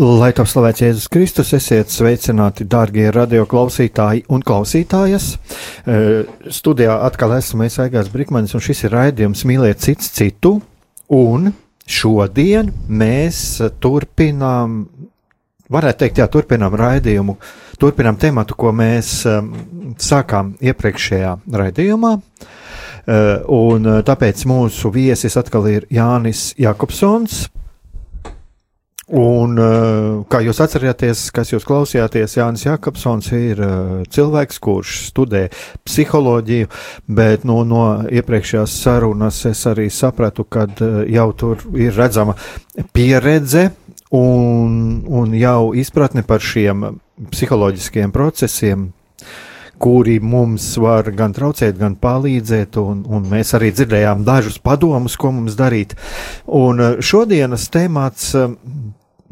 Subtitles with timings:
[0.00, 5.26] Lai top slavēts Jēzus Kristus, esiet sveicināti, darbie radioklausītāji un klausītājas.
[5.84, 10.62] Eh, studijā atkal esmu es Aigās Brikmanis, un šis ir raidījums Mīliet cits citu.
[11.12, 11.52] Un
[11.84, 14.86] šodien mēs turpinām,
[15.68, 17.36] varētu teikt, jā, turpinām raidījumu,
[17.76, 19.52] turpinām tematu, ko mēs um,
[20.00, 22.16] sākām iepriekšējā raidījumā.
[23.02, 27.50] Uh, un tāpēc mūsu viesis atkal ir Jānis Jakobsons,
[29.12, 35.42] Un, eh, kā jūs atcerieties, kas jūs klausījāties, Jānis Jakobsons ir eh, cilvēks, kurš studē
[35.84, 36.70] psiholoģiju,
[37.12, 42.38] bet nu, no iepriekšējās sarunas es arī sapratu, ka eh, jau tur ir redzama
[42.96, 43.66] pieredze
[44.16, 46.88] un, un jau izpratne par šiem
[47.34, 48.88] psiholoģiskiem procesiem,
[49.76, 55.34] kuri mums var gan traucēt, gan palīdzēt, un, un mēs arī dzirdējām dažus padomus, ko
[55.36, 55.98] mums darīt.
[56.48, 58.32] Un šodienas temats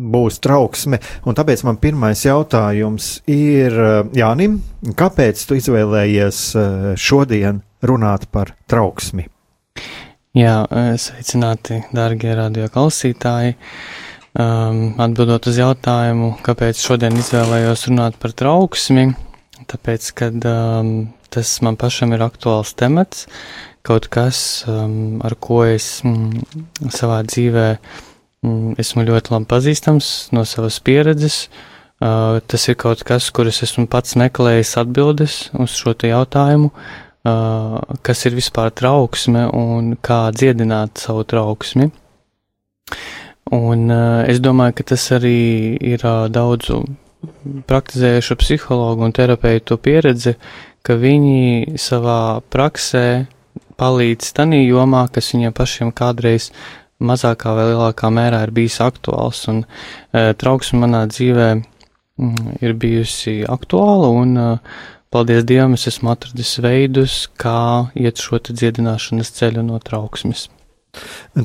[0.00, 1.00] būs trauksme.
[1.28, 4.60] Un tāpēc man pirmais jautājums ir eh, Jānim,
[4.96, 9.26] kāpēc tu izvēlējies eh, šodien runāt par trauksmi?
[10.36, 13.56] Jā, eh, sveicināti, dārgie radioklausītāji.
[14.30, 19.08] Um, atbildot uz jautājumu, kāpēc šodien izvēlējos runāt par trauksmi,
[19.66, 20.92] tāpēc, ka um,
[21.34, 23.24] tas man pašam ir aktuāls temats,
[23.82, 28.09] kaut kas, um, ar ko es mm, savā dzīvē Mm,
[28.80, 31.48] esmu ļoti labi pazīstams no savas pieredzes.
[32.00, 37.74] Uh, tas ir kaut kas, kur es esmu pats meklējis atbildes uz šo jautājumu, uh,
[38.00, 41.90] kas ir vispār trauksme un kā dziedināt savu trauksmi.
[43.52, 46.00] Un uh, es domāju, ka tas arī ir
[46.32, 46.80] daudzu
[47.68, 50.38] praktizējušu psihologu un terapeitu pieredze,
[50.80, 53.26] ka viņi savā praksē
[53.76, 56.48] palīdz tanī jomā, kas viņiem pašiem kādreiz
[57.00, 63.40] mazākā vai lielākā mērā ir bijis aktuāls, un e, trauksme manā dzīvē mm, ir bijusi
[63.48, 64.46] aktuāla, un e,
[65.10, 70.48] paldies Dievam, es esmu atradis veidus, kā iet šo dziedināšanas ceļu no trauksmes.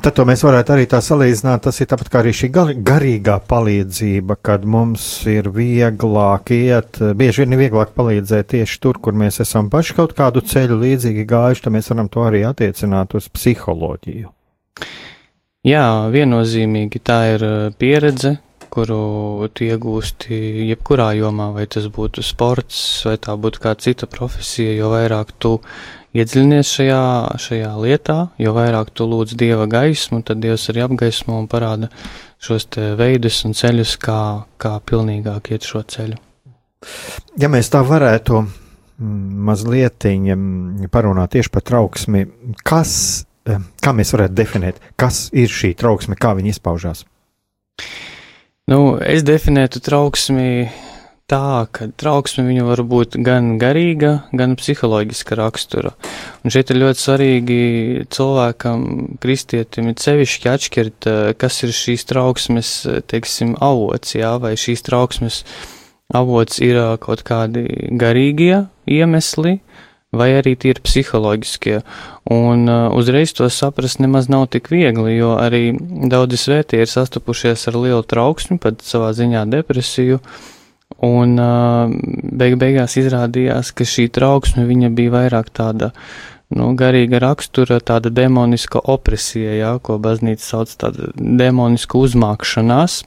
[0.02, 2.50] Tad mēs varētu arī tā salīdzināt, tas ir tāpat kā arī šī
[2.88, 9.14] garīgā palīdzība, kad mums ir vieglāk iet, bieži vien ir vieglāk palīdzēt tieši tur, kur
[9.14, 13.30] mēs esam paši kaut kādu ceļu līdzīgi gājuši, tad mēs varam to arī attiecināt uz
[13.38, 14.35] psiholoģiju.
[15.66, 18.36] Jā, viennozīmīgi tā ir uh, pieredze,
[18.70, 20.38] kuru tu iegūsti
[20.70, 22.78] jebkurā jomā, vai tas būtu sports,
[23.08, 25.56] vai tā būtu kāda cita profesija, jo vairāk tu
[26.16, 27.02] iedziļinies šajā,
[27.42, 31.90] šajā lietā, jo vairāk tu lūdz Dieva gaismu, tad Dievs arī apgaismo un parāda
[32.46, 34.20] šos veidus un ceļus, kā,
[34.62, 36.20] kā pilnīgāk iet šo ceļu.
[37.42, 42.28] Ja mēs tā varētu mm, mazliet mm, parunāt tieši par trauksmi,
[42.62, 47.06] kas kā mēs varētu definēt, kas ir šī trauksme, kā viņa izpaužās?
[48.72, 50.66] Nu, es definētu trauksmi
[51.30, 55.94] tā, ka trauksme viņa var būt gan garīga, gan psiholoģiska rakstura.
[56.46, 57.60] Un šeit ir ļoti svarīgi
[58.14, 58.84] cilvēkam,
[59.22, 62.74] kristietim, ir sevišķi atšķirt, eh, kas ir šīs trauksmes,
[63.10, 65.44] teiksim, avots, jā, vai šīs trauksmes
[66.14, 67.66] avots ir eh, kaut kādi
[67.98, 69.60] garīgie iemesli,
[70.18, 71.80] vai arī tie ir psiholoģiskie.
[72.34, 75.76] Un uh, uzreiz to saprast nemaz nav tik viegli, jo arī
[76.12, 80.22] daudzi svētie ir sastapušies ar lielu trauksmi, pat savā ziņā depresiju.
[81.06, 81.92] Un uh,
[82.40, 85.92] beig beigās izrādījās, ka šī trauksme viņa bija vairāk tāda
[86.56, 93.04] nu, garīga rakstura, tāda demoniska opresija, jā, ko baznīca sauc tāda demoniska uzmākšanās.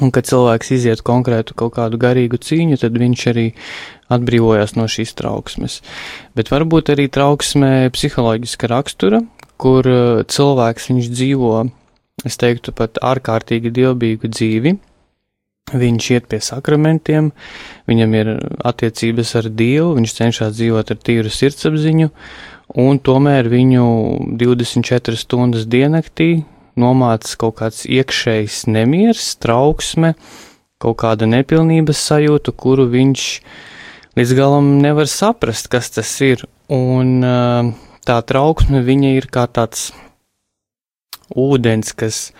[0.00, 3.50] Un, kad cilvēks iziet konkrētu kaut kādu garīgu cīņu, tad viņš arī
[4.12, 5.82] atbrīvojās no šīs trauksmes.
[6.32, 9.20] Bet varbūt arī trauksme psiholoģiska rakstura,
[9.60, 11.52] kur uh, cilvēks viņš dzīvo
[12.28, 14.74] es teiktu pat ārkārtīgi dievbijīgu dzīvi.
[15.72, 17.30] Viņš iet pie sakramentiem,
[17.88, 18.30] viņam ir
[18.66, 22.08] attiecības ar Dievu, viņš cenšas dzīvot ar tīru sirdsapziņu,
[22.82, 23.84] un tomēr viņu
[24.40, 26.42] 24 stundas diennaktī
[26.78, 30.14] nomāca kaut kāds iekšējs nemieris, trauksme,
[30.82, 33.26] kaut kāda nepilnības sajūta, kuru viņš
[34.18, 36.44] līdz galam nevar saprast, kas tas ir.
[36.72, 37.20] Un
[38.06, 39.90] tā trauksme viņa ir kā tāds
[41.32, 42.30] ūdens, kas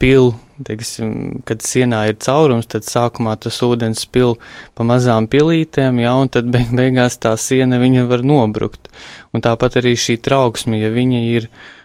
[0.00, 0.30] pil,
[0.64, 4.38] teiksim, kad sienā ir caurums, tad sākumā tas ūdens pil
[4.76, 8.88] pa mazām pilītēm, jā, un tad beig beigās tā siena viņa var nobrukt.
[9.36, 11.83] Un tāpat arī šī trauksme, ja viņa ir uh,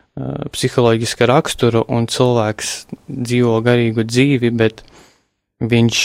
[0.54, 2.74] psiholoģiska rakstura un cilvēks
[3.08, 4.84] dzīvo garīgu dzīvi, bet
[5.60, 6.02] viņš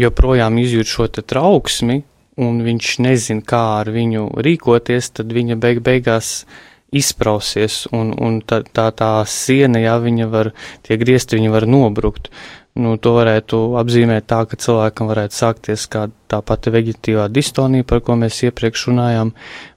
[0.00, 2.00] joprojām izjūt šo trauksmi,
[2.40, 6.44] un viņš nezin, kā ar viņu rīkoties, tad viņa beig beigās
[6.90, 10.52] izprausies, un, un tā, tā, tā siena, ja viņa var,
[10.86, 12.30] tie griezti viņa var nobrukt.
[12.78, 17.98] Nu, to varētu apzīmēt tā, ka cilvēkam varētu sākties kā tā pati veģetīvā distonija, par
[18.06, 19.32] ko mēs iepriekš runājām,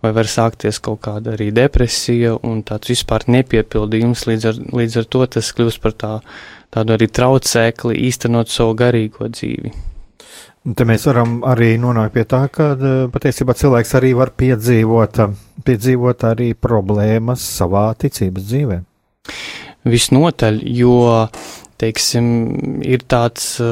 [0.05, 5.09] vai var sākties kaut kāda arī depresija un tāds vispār nepiepildījums, līdz ar, līdz ar
[5.15, 6.11] to tas kļūst par tā,
[6.73, 9.73] tādu arī traucēkli īstenot savu garīgo dzīvi.
[10.63, 15.57] Te mēs varam arī nonākt pie tā, ka e, patiesībā cilvēks arī var piedzīvot, e,
[15.67, 18.77] piedzīvot arī problēmas savā ticības dzīvē.
[19.91, 20.95] Visnotaļ, jo,
[21.83, 22.27] teiksim,
[22.87, 23.71] ir tāds, e,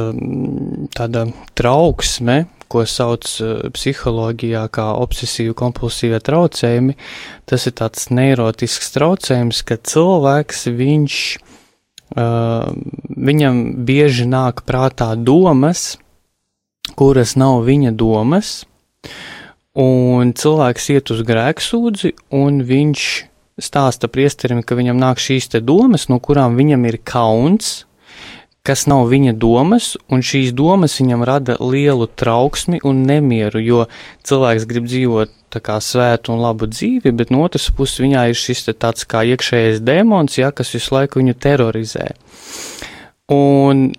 [0.95, 3.27] tāda trauksme, ko sauc
[3.75, 6.95] psiholoģijā kā obsesīvu kompulsīvie traucējumi.
[7.49, 11.17] Tas ir tāds neirotisks traucējums, ka cilvēks, viņš,
[13.31, 15.97] viņam bieži nāk prātā domas,
[16.95, 18.53] kuras nav viņa domas,
[19.79, 23.05] un cilvēks iet uz grēksūdzi, un viņš
[23.61, 27.85] stāsta priesterim, ka viņam nāk šīs te domas, no kurām viņam ir kauns,
[28.67, 33.85] kas nav viņa domas, un šīs domas viņam rada lielu trauksmi un nemieru, jo
[34.27, 38.37] cilvēks grib dzīvot tā kā svētu un labu dzīvi, bet no otras puses viņā ir
[38.37, 42.11] šis tāds kā iekšējais demons, ja, kas visu laiku viņu terorizē.
[43.31, 43.89] Un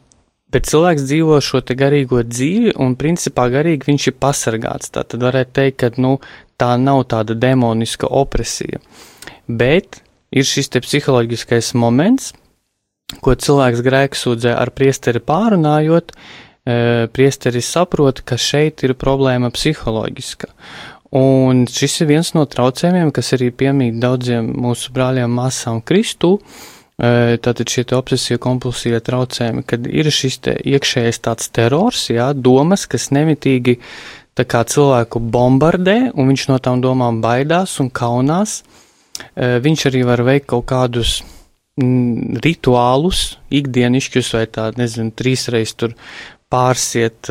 [0.53, 4.91] Bet cilvēks dzīvo šo garīgo dzīvi, un principā garīgi viņš ir pasargāts.
[4.93, 6.19] Tā tad varētu teikt, ka nu,
[6.61, 8.83] tā nav tāda demoniska opresija.
[9.49, 12.35] Bet ir šis psiholoģiskais moments,
[13.21, 20.53] ko cilvēks grēksūdzē ar priesteri pārunājot, e, priesteris saprot, ka šeit ir problēma psiholoģiska.
[21.13, 26.39] Un šis ir viens no traucējumiem, kas arī piemīt daudziem mūsu brāļiem māsām Kristu,
[26.97, 33.11] tātad šie obsesija kompulsija traucējumi, kad ir šis te iekšējais tāds terors, jā, domas, kas
[33.11, 33.79] nemitīgi
[34.39, 38.63] tā kā cilvēku bombardē, un viņš no tām domām baidās un kaunās.
[39.37, 41.21] Viņš arī var veikt kaut kādus
[41.81, 45.95] rituālus, ikdienišķus vai tādu, nezinu, trīsreiz tur
[46.53, 47.31] pārsiet,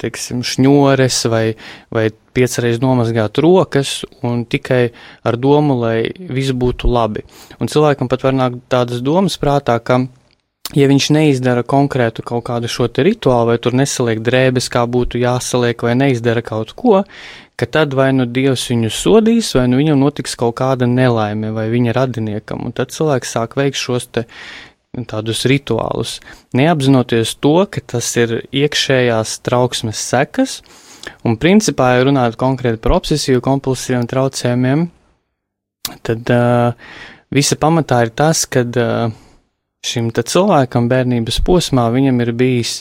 [0.00, 1.44] teiksim, šņores vai,
[1.92, 2.06] vai
[2.36, 4.94] piecreiz nomazgāt rokas un tikai
[5.28, 7.26] ar domu, lai viss būtu labi.
[7.60, 10.06] Un cilvēkam pat var nākt tādas domas prātā, ka
[10.74, 15.82] ja viņš neizdara konkrētu kaut kādu šo rituālu, vai tur nesaliek drēbes, kā būtu jāsaliek,
[15.82, 17.04] vai neizdara kaut ko,
[17.56, 21.68] ka tad vai nu Dievs viņu sodīs, vai nu viņam notiks kaut kāda nelaime, vai
[21.70, 24.26] viņa radiniekam, un tad cilvēks sāk veikt šos te
[24.96, 26.18] tādus rituālus,
[26.56, 30.62] neapzinoties to, ka tas ir iekšējās trauksmes sekas,
[31.26, 34.86] Un principā, ja runājot konkrēti par obsesīvu kompulsīviem traucējumiem,
[36.06, 36.90] tad uh,
[37.34, 39.14] visa pamatā ir tas, ka uh,
[39.86, 42.80] šim cilvēkam bērnības posmā viņam ir bijis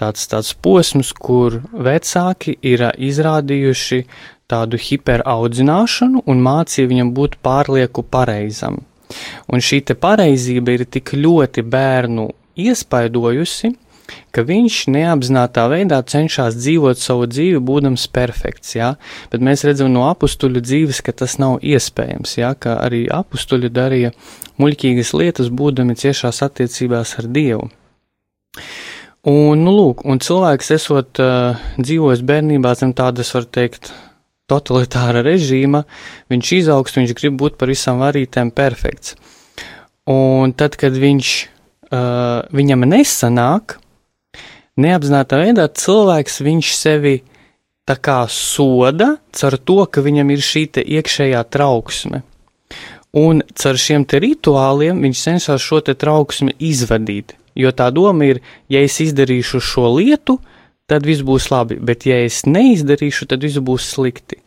[0.00, 4.04] tāds, tāds posms, kur vecāki ir izrādījuši
[4.50, 8.80] tādu hiperaudzināšanu un mācīja viņam būt pārlieku pareizam.
[9.50, 12.28] Un šī pareizība ir tik ļoti bērnu
[12.60, 13.72] iespaidojusi,
[14.34, 18.94] ka viņš neapzinātā veidā cenšas dzīvot savu dzīvi, būdams perfekts, jā,
[19.32, 24.14] bet mēs redzam no apstuļu dzīves, ka tas nav iespējams, jā, ka arī apstuļi darīja
[24.60, 27.70] muļķīgas lietas, būdami ciešās attiecībās ar Dievu.
[29.30, 33.92] Un, nu, lūk, un cilvēks esot uh, dzīvojis bērnībā zem tādas, var teikt,
[34.50, 35.84] totalitāra režīma,
[36.32, 39.14] viņš izaugst, viņš grib būt par visam varītēm perfekts.
[40.10, 41.34] Un tad, kad viņš,
[41.92, 43.76] uh, viņam nesanāk,
[44.78, 47.14] neapzinātā veidā cilvēks viņš sevi
[47.88, 52.22] tā kā soda caur to, ka viņam ir šī iekšējā trauksme.
[53.16, 58.38] Un caur šiem rituāliem viņš cenšas šo trauksmi izvadīt, jo tā doma ir,
[58.70, 60.38] ja es izdarīšu šo lietu,
[60.86, 64.38] tad viss būs labi, bet ja es neizdarīšu, tad viss būs slikti.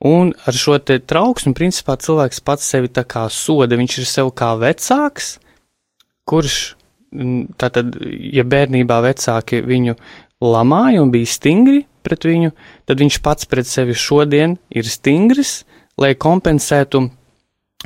[0.00, 4.30] Un ar šo te trauksmi, principā, cilvēks pats sevi tā kā soda, viņš ir sev
[4.32, 5.34] kā vecāks,
[6.24, 6.79] kurš,
[7.60, 9.96] tātad, ja bērnībā vecāki viņu
[10.40, 12.52] lamāja un bija stingri pret viņu,
[12.88, 15.64] tad viņš pats pret sevi šodien ir stingrs,
[16.00, 17.04] lai kompensētu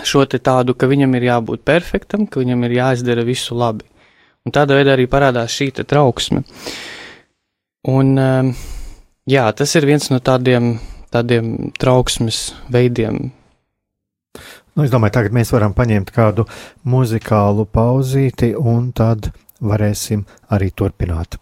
[0.02, 3.86] šo te tādu, ka viņam ir jābūt perfektam, ka viņam ir jāizdara visu labi.
[4.44, 6.42] Un tādā veidā arī parādās šī trauksme.
[7.88, 8.50] Un, um,
[9.28, 10.74] jā, tas ir viens no tādiem,
[11.12, 13.30] tādiem trauksmes veidiem.
[14.74, 16.48] Nu, es domāju, tagad mēs varam paņemt kādu
[16.90, 19.30] muzikālu pauzīti, un tad
[19.62, 21.38] varēsim arī turpināt.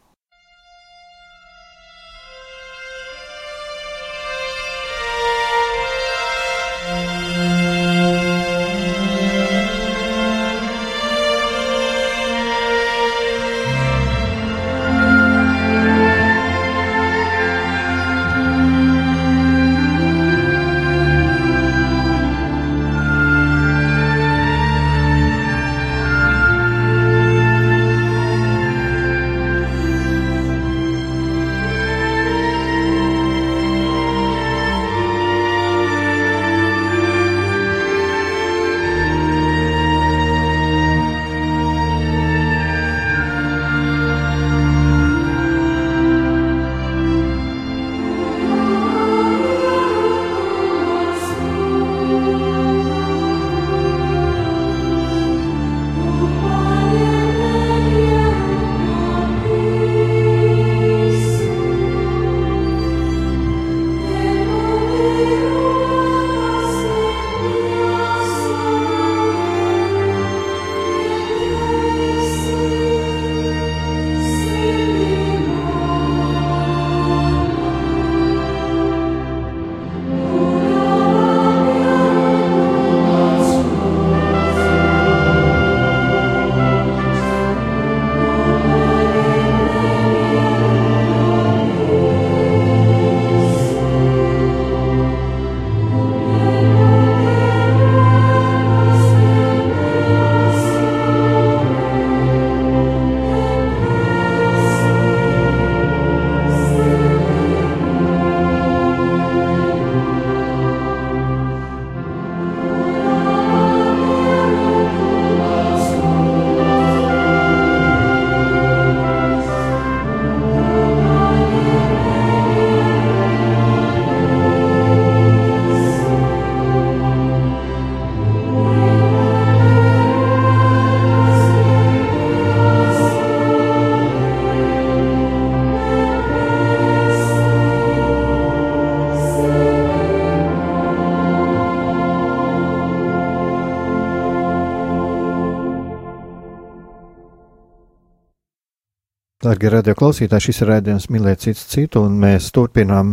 [149.63, 153.13] Darbie radioklausītāji, šis ir raidījums Mīlēt citu citu, un mēs turpinām,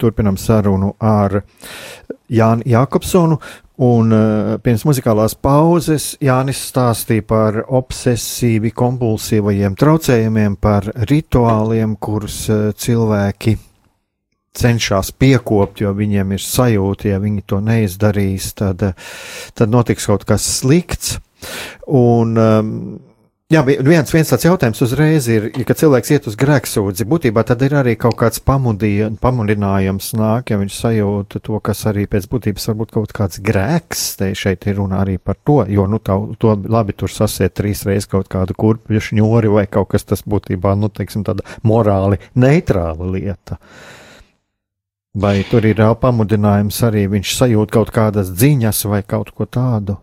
[0.00, 1.42] turpinām sarunu ar
[2.32, 3.36] Jānu Jākopsonu.
[3.84, 12.70] Un uh, pirms muzikālās pauzes Jānis stāstīja par obsesīvi kompulsīvajiem traucējumiem, par rituāliem, kurus uh,
[12.72, 13.58] cilvēki
[14.56, 18.88] cenšas piekopt, jo viņiem ir sajūta, ja viņi to neizdarīs, tad,
[19.52, 21.18] tad notiks kaut kas slikts.
[21.92, 22.74] Un, um,
[23.50, 27.64] Jā, viens, viens tāds jautājums uzreiz ir, ja, kad cilvēks iet uz grēksūdzi, būtībā tad
[27.66, 32.94] ir arī kaut kāds pamudinājums nāk, ja viņš sajūta to, kas arī pēc būtības varbūt
[32.94, 36.94] kaut kāds grēks, te šeit ir runa arī par to, jo, nu, tā, to labi
[36.94, 41.26] tur sasiet trīs reizes kaut kādu kurpju šņori vai kaut kas tas būtībā, nu, teiksim,
[41.26, 43.58] tāda morāli neitrāla lieta.
[45.18, 49.98] Vai tur ir pamudinājums arī viņš sajūt kaut kādas dziņas vai kaut ko tādu?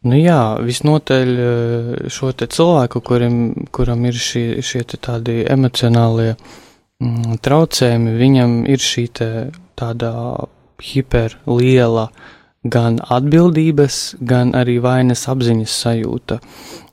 [0.00, 3.34] Nu jā, visnotaļ eh, šo cilvēku, kurim,
[3.68, 10.12] kuram ir šie, šie tādi emocionālie mm, traucējumi, viņam ir šī tāda
[10.80, 12.08] hiperliela
[12.64, 16.40] gan atbildības, gan arī vainas apziņas sajūta.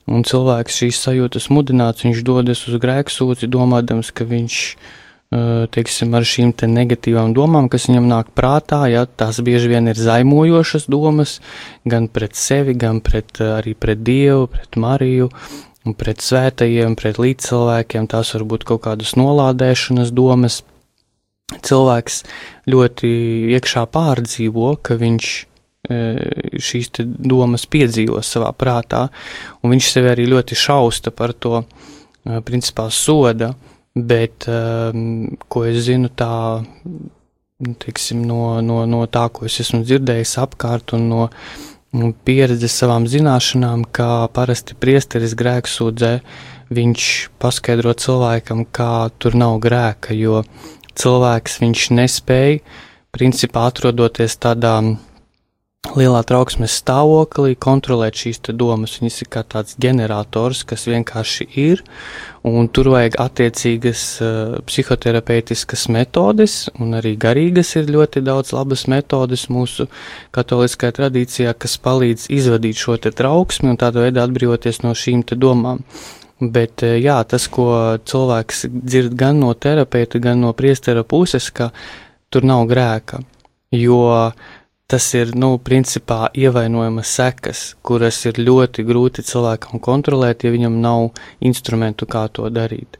[0.07, 6.23] Un cilvēks šīs sajūtas mudināts, viņš dodas uz grēksūci, domādams, ka viņš ir teiksim, ar
[6.23, 11.39] šīm te negatīvām domām, kas viņam nāk prātā, ja tās bieži vien ir zaimojošas domas,
[11.83, 15.29] gan pret sevi, gan pret, arī pret Dievu, pret Mariju,
[15.99, 20.63] pret svētajiem, pret līdzcilvēkiem, tās var būt kaut kādas nolādēšanas domas.
[21.47, 22.23] Cilvēks
[22.67, 23.09] ļoti
[23.55, 25.29] iekšā pārdzīvo, ka viņš
[25.87, 29.05] šīs domas piedzīvo savā prātā,
[29.63, 31.61] un viņš sevi arī ļoti šausta par to,
[32.43, 36.61] principā soda, uh, Bet, um, ko es zinu, tā,
[37.81, 41.23] teiksim, no, no, no tā, ko es esmu dzirdējis apkārt un no,
[42.27, 46.11] pieredzi savām zināšanām, kā parasti priesteris grēksūdzē,
[46.77, 47.07] viņš
[47.41, 50.43] paskaidro cilvēkam, kā tur nav grēka, jo
[50.99, 52.59] cilvēks viņš nespēja,
[53.15, 54.75] principā atrodoties tādā
[55.97, 58.97] lielā trauksmes stāvoklī, kontrolēt šīs domas.
[59.01, 61.83] Viņas ir kā tāds ģenerators, kas vienkārši ir,
[62.47, 69.47] un tur vajag attiecīgas uh, psihoterapeitiskas metodes, un arī garīgas ir ļoti daudz labas metodes
[69.53, 69.87] mūsu
[70.35, 75.83] katoliskajā tradīcijā, kas palīdz izvadīt šo trauksmi un tādā veidā atbrīvoties no šīm domām.
[76.37, 81.71] Bet jā, tas, ko cilvēks dzird gan no terapeita, gan no priestera puses, ka
[82.29, 83.23] tur nav grēka,
[83.73, 84.03] jo
[84.87, 91.09] tas ir, nu, principā ievainojamas sekas, kuras ir ļoti grūti cilvēkam kontrolēt, ja viņam nav
[91.43, 92.99] instrumentu, kā to darīt.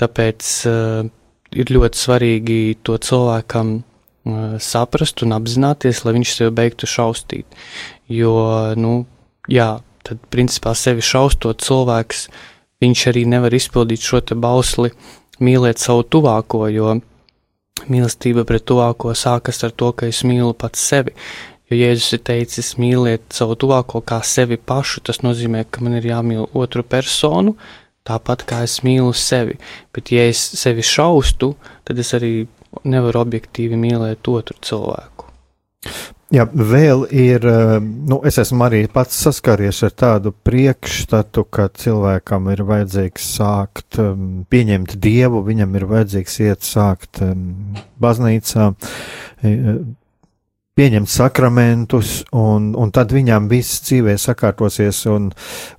[0.00, 1.08] Tāpēc uh,
[1.54, 7.60] ir ļoti svarīgi to cilvēkam uh, saprast un apzināties, lai viņš sev beigtu šaustīt.
[8.12, 8.34] Jo,
[8.76, 8.96] nu,
[9.48, 12.50] jā, tad, principā, sevi šaustot cilvēks, uh,
[12.84, 14.92] viņš arī nevar izpildīt šo te bausli
[15.44, 16.98] mīlēt savu tuvāko, jo
[17.90, 21.14] mīlestība pret tuvāko sākas ar to, ka es mīlu pats sevi.
[21.70, 26.10] Jo Jēzus ir teicis, mīliet savu tuvāko kā sevi pašu, tas nozīmē, ka man ir
[26.10, 27.56] jāmīl otru personu,
[28.04, 29.56] tāpat kā es mīlu sevi.
[29.94, 31.54] Bet, ja es sevi šaustu,
[31.88, 32.34] tad es arī
[32.84, 35.32] nevaru objektīvi mīlēt otru cilvēku.
[36.32, 42.48] Jā, vēl ir, eh, nu, es esmu arī pats saskaries ar tādu priekšstatu, ka cilvēkam
[42.52, 48.70] ir vajadzīgs sākt um, pieņemt dievu, viņam ir vajadzīgs iet sākt um, baznīcā,
[50.74, 55.28] pieņemt sakramentus, un, un tad viņam viss dzīvē sakārtosies, un,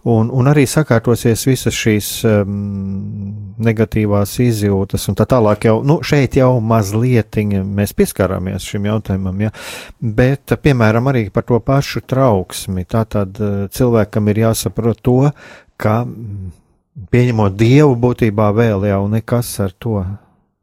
[0.07, 2.53] un, un arī sakārtosies visas šīs um,
[3.65, 9.51] negatīvās izjūtas, un tā tālāk jau, nu, šeit jau mazliet mēs pieskārāmies šim jautājumam, ja,
[9.99, 15.19] bet, piemēram, arī par to pašu trauksmi, tā tad uh, cilvēkam ir jāsaprot to,
[15.75, 16.53] ka mm,
[17.11, 20.05] pieņemot dievu būtībā vēl jau nekas ar to.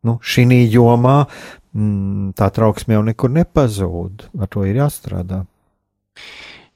[0.02, 1.26] Nu, šī jomā
[1.74, 4.28] mm, tā trauksme jau nekur nepazūd.
[4.40, 5.42] Ar to ir jāstrādā.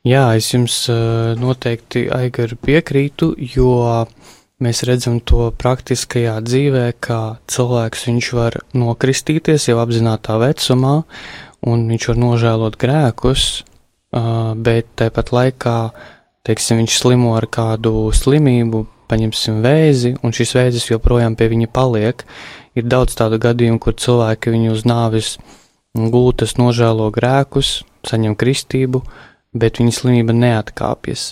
[0.07, 3.73] Jā, es jums uh, noteikti Aigar piekrītu, jo
[4.63, 11.01] mēs redzam to praktiskajā dzīvē, kā cilvēks viņš var nokristīties jau apzinātā vecumā,
[11.67, 13.49] un viņš var nožēlot grēkus,
[14.15, 15.79] uh, bet tāpat laikā,
[16.47, 22.23] teiksim, viņš slimo ar kādu slimību, paņemsim vēzi, un šis vēzis joprojām pie viņa paliek,
[22.77, 25.37] Ir daudz tādu gadījumu, kur cilvēki viņu uz nāvis
[25.97, 29.01] gultas nožēlo grēkus, saņem kristību,
[29.57, 31.31] bet viņa slimība neatkāpjas.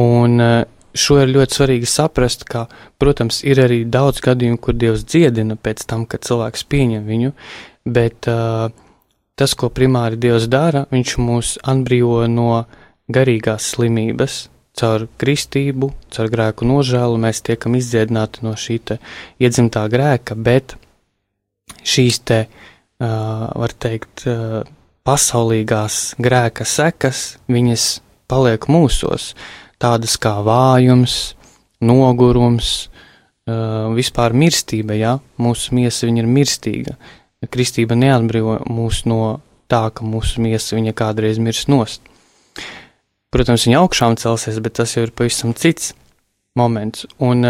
[0.00, 0.64] Un eh,
[0.96, 2.66] šo ir ļoti svarīgi saprast, ka,
[3.00, 7.32] protams, ir arī daudz gadījumu, kur Dievs dziedina pēc tam, kad cilvēks pieņem viņu,
[7.88, 8.68] bet uh,
[9.38, 12.64] tas, ko primāri Dievs dara, viņš mūs atbrīvo no
[13.12, 14.46] garīgās slimības,
[14.78, 18.78] caur kristību, caur grēku nožēlu mēs tiekam izdziedināti no šī
[19.42, 20.76] iedzimtā grēka, bet
[21.82, 24.62] šīs te, uh, var teikt, uh,
[25.08, 27.88] pasaulīgās grēka sekas, viņas
[28.28, 29.32] paliek mūsos,
[29.80, 31.34] tādas kā vājums,
[31.80, 32.88] nogurums,
[33.48, 36.98] uh, vispār mirstība, ja mūsu miesa ir mirstīga.
[37.48, 39.38] Kristība neatbrīvo mūs no
[39.70, 42.02] tā, ka mūsu miesa viņa kādreiz mirs nost.
[43.34, 45.92] Protams, viņa augšām celsies, bet tas jau ir pavisam cits
[46.56, 47.04] moments.
[47.20, 47.44] Un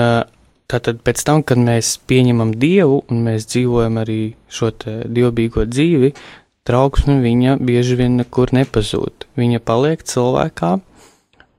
[0.68, 4.20] tātad pēc tam, kad mēs pieņemam Dievu un mēs dzīvojam arī
[4.52, 6.12] šo dievbijīgo dzīvi,
[6.68, 9.28] trauksme viņa bieži vien nekur nepazūd.
[9.38, 10.74] Viņa paliek cilvēkā,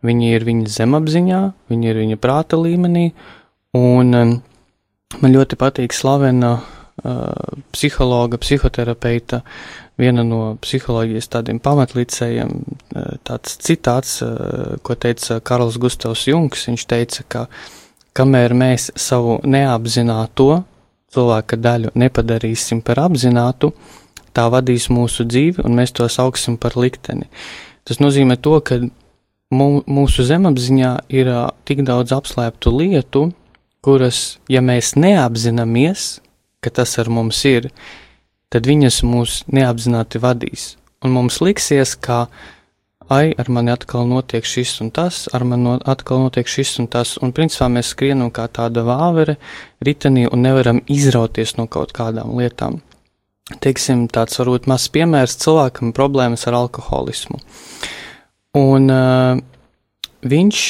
[0.06, 3.10] viņa ir viņa zemapziņā, viņa ir viņa prāta līmenī,
[3.80, 9.42] un man ļoti patīk slavena uh, psihologa, psihoterapeita
[10.00, 12.56] viena no psiholoģijas tādiem pamatlicējiem,
[12.96, 16.68] eh, tāds citāts, eh, ko teica Karls Gustavs Junks.
[16.68, 17.48] Viņš teica, ka
[18.16, 20.64] kamēr mēs savu neapzināto
[21.14, 23.74] cilvēka daļu nepadarīsim par apzinātu,
[24.34, 27.28] tā vadīs mūsu dzīvi un mēs to sauksim par likteni.
[27.84, 28.80] Tas nozīmē to, ka
[29.52, 31.32] mūsu zemapziņā ir
[31.66, 33.24] tik daudz apslēptu lietu,
[33.82, 36.20] kuras, ja mēs neapzināmies,
[36.62, 37.72] ka tas ar mums ir,
[38.54, 40.74] tad viņas mūs neapzināti vadīs.
[41.06, 42.26] Un mums liksies, ka,
[43.08, 46.90] ai, ar mani atkal notiek šis un tas, ar mani no, atkal notiek šis un
[46.92, 49.38] tas, un principā mēs skrienam kā tāda vāvere
[49.86, 52.82] ritenī un nevaram izrauties no kaut kādām lietām.
[53.64, 57.40] Teiksim, tāds varbūt mazs piemērs cilvēkam problēmas ar alkoholismu.
[58.60, 59.40] Un uh,
[60.22, 60.62] viņš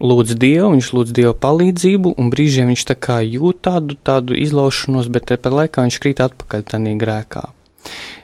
[0.00, 5.10] lūdz Dievu, viņš lūdz Dievu palīdzību, un brīžiem viņš tā kā jūt tādu, tādu izlaušanos,
[5.12, 7.44] bet tāpat laikā viņš krīt atpakaļ tādā grēkā.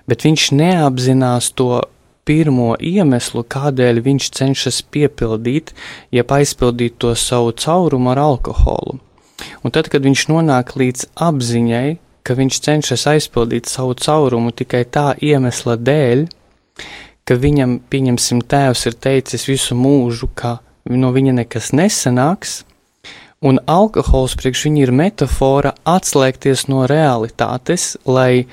[0.09, 1.83] Bet viņš neapzinās to
[2.29, 5.73] pirmo iemeslu, kādēļ viņš cenšas piepildīt,
[6.13, 8.99] jeb aizpildīt to savu caurumu ar alkoholu.
[9.65, 15.15] Un tad, kad viņš nonāk līdz apziņai, ka viņš cenšas aizpildīt savu caurumu tikai tā
[15.25, 16.27] iemesla dēļ,
[17.25, 22.63] ka viņam, pieņemsim, tēvs ir teicis visu mūžu, ka no viņa nekas nesanāks,
[23.45, 28.49] un alkohols priekš viņa ir metafora atslēgties no realitātes, lai,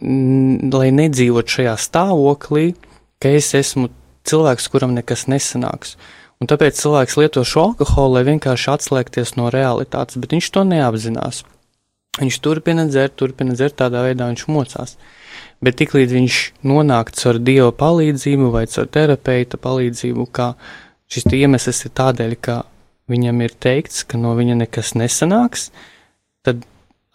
[0.00, 2.72] lai nedzīvot šajā stāvoklī,
[3.20, 3.90] ka es esmu
[4.28, 5.96] cilvēks, kuram nekas nesanāks.
[6.40, 11.42] Un tāpēc cilvēks lieto šo alkoholu, lai vienkārši atslēgties no realitātes, bet viņš to neapzinās.
[12.20, 14.96] Viņš turpina dzert, turpina dzert, tādā veidā viņš mocās.
[15.60, 20.54] Bet tiklīdz viņš nonāk caur dieva palīdzību vai caur terapeita palīdzību, ka
[21.10, 22.62] šis iemesls ir tādēļ, ka
[23.10, 25.70] viņam ir teikts, ka no viņa nekas nesanāks,
[26.46, 26.64] tad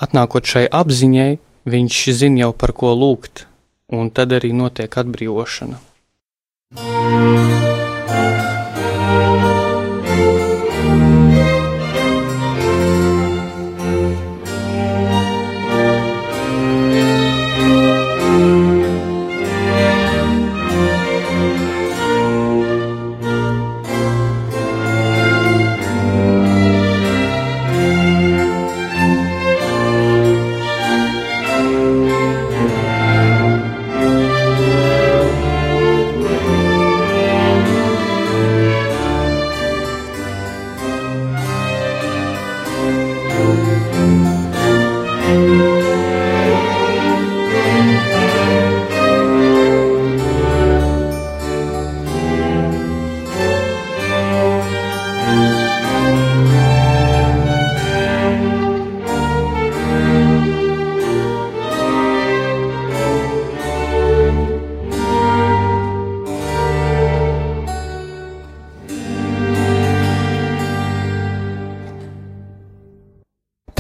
[0.02, 1.32] atnākot šai apziņai,
[1.66, 3.48] viņš zina jau par ko lūgt,
[3.96, 5.82] un tad arī notiek atbrīvošana.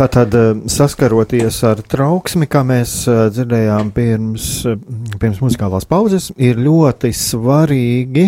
[0.06, 4.76] Tātad, eh, saskaroties ar trauksmi, kā mēs eh, dzirdējām pirms, eh,
[5.18, 8.26] pirms muzikālās pauzes, ir ļoti svarīgi,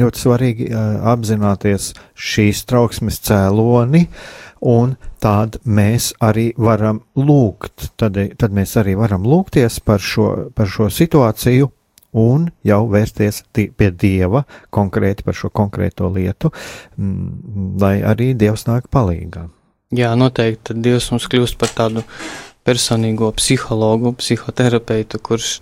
[0.00, 0.66] ļoti svarīgi
[1.12, 4.08] apzināties šīs trauksmes cēloni,
[4.74, 10.66] un tad mēs arī varam lūgt, tad, tad mēs arī varam lūgties par šo, par
[10.66, 11.70] šo situāciju
[12.26, 14.42] un jau vērsties pie Dieva
[14.74, 16.50] konkrēti par šo konkrēto lietu,
[16.98, 19.46] mm, lai arī Dievs nāk palīgā.
[19.92, 22.00] Jā, noteikti tad Dievs mums kļūst par tādu
[22.64, 25.60] personīgo psihologu, psihoterapeitu, kurš,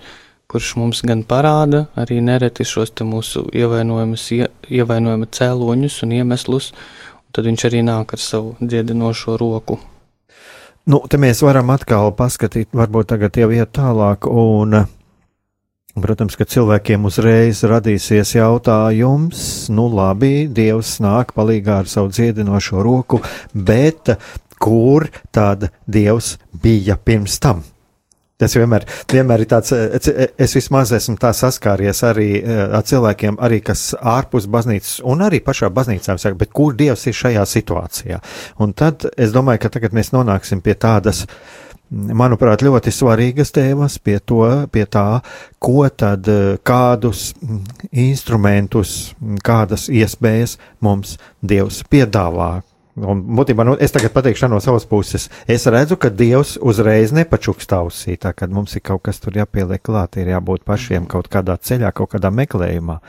[0.51, 7.67] kurš mums gan parāda arī nereti šos mūsu ievainojuma cēloņus un iemeslus, un tad viņš
[7.71, 9.81] arī nāk ar savu dziedinošo roku.
[10.87, 14.87] Nu, te mēs varam atkal paskatīt, varbūt tagad jau iet tālāk un
[15.99, 19.41] Protams, ka cilvēkiem uzreiz radīsies jautājums,
[19.75, 23.19] nu labi, Dievs nāk palīgā ar savu dziedinošo roku,
[23.53, 24.13] bet
[24.63, 27.65] kur tad Dievs bija pirms tam?
[28.41, 33.59] Tas vienmēr, vienmēr ir tāds, es vismaz esmu tā saskāries arī eh, ar cilvēkiem, arī
[33.67, 38.23] kas ārpus baznīcas un arī pašā baznīcā saka, bet kur Dievs ir šajā situācijā?
[38.63, 41.35] Un tad es domāju, ka tagad mēs nonāksim pie tādas uh,
[41.91, 45.21] manuprāt, ļoti svarīgas tēmas pie, to, pie tā,
[45.63, 46.29] ko tad,
[46.67, 47.31] kādus
[47.91, 49.13] instrumentus,
[49.45, 52.61] kādas iespējas mums Dievs piedāvā.
[53.01, 55.29] Un, būtībā, nu, es tagad pateikšu no savas puses.
[55.49, 59.83] Es redzu, ka Dievs uzreiz nepačukstā ausī, tā kad mums ir kaut kas tur jāpieliek
[59.83, 63.01] klāt, ir jābūt pašiem kaut kādā ceļā, kaut kādā meklējumā.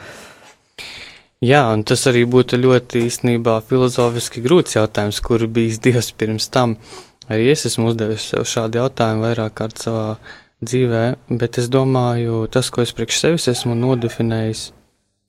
[1.41, 6.77] Jā, un tas arī būtu ļoti īstenībā filozofiski grūts jautājums, kur bijis Dievs pirms tam.
[6.77, 10.17] Uh, Arī es esmu uzdevis sev šādu jautājumu vairāk kārt savā
[10.61, 11.03] dzīvē,
[11.39, 14.65] bet es domāju, tas, ko es priekš sevis esmu nodefinējis,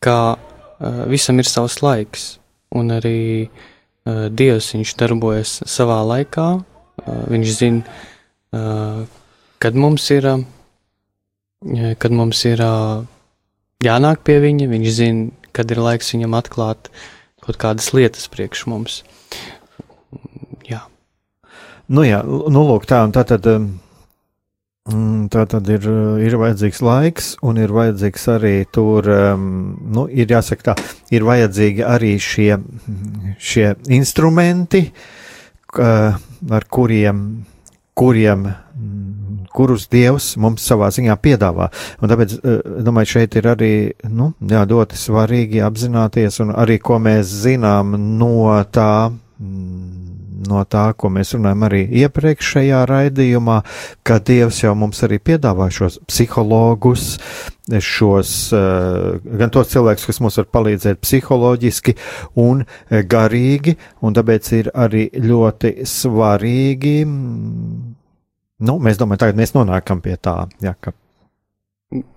[0.02, 2.26] ka uh, visam ir savs laiks,
[2.74, 7.96] un arī uh, Dievs viņš darbojas savā laikā, uh, viņš zina,
[8.52, 9.04] uh,
[9.62, 13.06] kad mums ir, uh, kad mums ir uh,
[13.84, 16.90] jānāk pie viņa, viņš zina, kad ir laiks viņam atklāt
[17.42, 19.02] kaut kādas lietas priekš mums.
[21.92, 23.44] Nu, jā, nu, lūk, tā, tā tad,
[24.88, 25.84] mm, tā tad ir,
[26.24, 30.76] ir vajadzīgs laiks, un ir vajadzīgs arī tur, nu, ir jāsaka tā,
[31.12, 32.56] ir vajadzīgi arī šie,
[33.36, 34.86] šie instrumenti,
[35.76, 37.22] ar kuriem,
[37.92, 38.48] kuriem
[39.52, 41.68] kurus Dievs mums savā ziņā piedāvā.
[42.00, 42.38] Un tāpēc,
[42.86, 43.72] domāju, šeit ir arī,
[44.08, 49.12] nu, jā, ļoti svarīgi apzināties, un arī, ko mēs zinām no tā,
[50.48, 53.58] no tā, ko mēs runājam arī iepriekšējā raidījumā,
[54.06, 57.16] ka Dievs jau mums arī piedāvā šos psihologus,
[57.72, 61.94] šos gan tos cilvēkus, kas mums var palīdzēt psiholoģiski
[62.42, 66.96] un garīgi, un tāpēc ir arī ļoti svarīgi.
[68.62, 70.94] Nu, mēs domājam, tagad mēs nonākam pie tā, jā, ka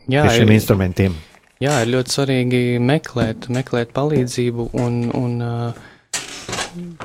[0.07, 1.17] jā, pie šiem ir, instrumentiem.
[1.63, 5.85] Jā, ir ļoti svarīgi meklēt, meklēt palīdzību un, un uh,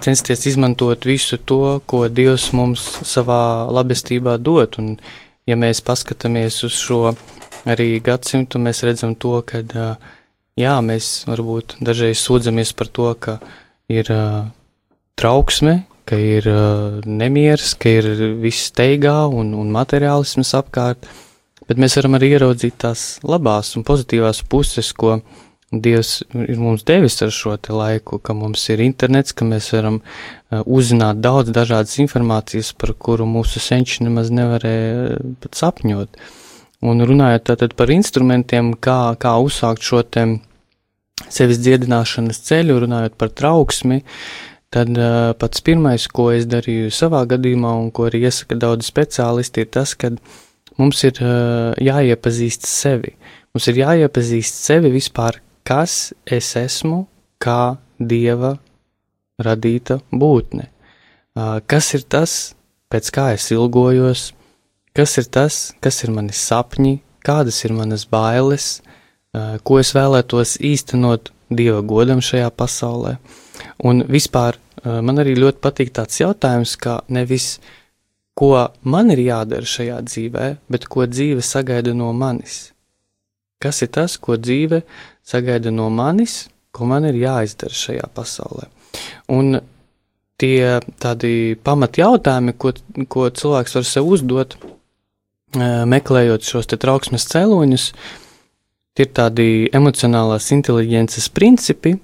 [0.05, 4.79] censties izmantot visu to, ko Dievs mums savā labestībā dod.
[4.83, 4.97] Un,
[5.49, 7.15] ja mēs paskatāmies uz šo
[7.69, 9.63] arī gadsimtu, mēs redzam to, ka,
[10.59, 13.39] jā, mēs varbūt dažreiz sūdzamies par to, ka
[13.91, 14.11] ir
[15.21, 16.47] trauksme, ka ir
[17.07, 21.11] nemieris, ka ir viss steigā un, un materiālisms apkārt
[21.71, 25.21] bet mēs varam arī ieraudzīt tās labās un pozitīvās puses, ko
[25.71, 30.65] Dievs ir mums devis ar šo laiku, ka mums ir internets, ka mēs varam uh,
[30.67, 36.17] uzzināt daudz dažādas informācijas, par kuru mūsu senči nemaz nevarēja pat sapņot.
[36.83, 40.25] Un runājot tātad par instrumentiem, kā, kā uzsākt šo te
[41.31, 44.01] sevis dziedināšanas ceļu, runājot par trauksmi,
[44.75, 49.63] tad uh, pats pirmais, ko es darīju savā gadījumā un ko arī iesaka daudzi speciālisti,
[49.63, 50.11] ir tas, ka
[50.83, 53.15] mums ir uh, jāiepazīst sevi.
[53.55, 57.05] Mums ir jāiepazīst sevi vispār, kas es esmu,
[57.41, 58.57] kā dieva
[59.41, 60.69] radīta būtne.
[61.37, 62.55] Uh, kas ir tas,
[62.93, 64.31] pēc kā es ilgojos,
[64.97, 70.59] kas ir tas, kas ir mani sapņi, kādas ir manas bailes, uh, ko es vēlētos
[70.61, 73.17] īstenot dieva godam šajā pasaulē.
[73.87, 77.77] Un vispār uh, man arī ļoti patīk tāds jautājums, kā nevis uh,
[78.41, 78.55] ko
[78.89, 82.71] man ir jādara šajā dzīvē, bet ko dzīve sagaida no manis.
[83.61, 84.81] Kas ir tas, ko dzīve
[85.27, 88.69] sagaida no manis, ko man ir jāizdara šajā pasaulē?
[89.31, 89.61] Un
[90.41, 92.73] tie tādi pamat jautājumi, ko,
[93.09, 94.57] ko cilvēks var sev uzdot,
[95.91, 97.87] meklējot šos trauksmes cēloņus,
[99.01, 101.95] ir tādi emocionālās inteliģences principi,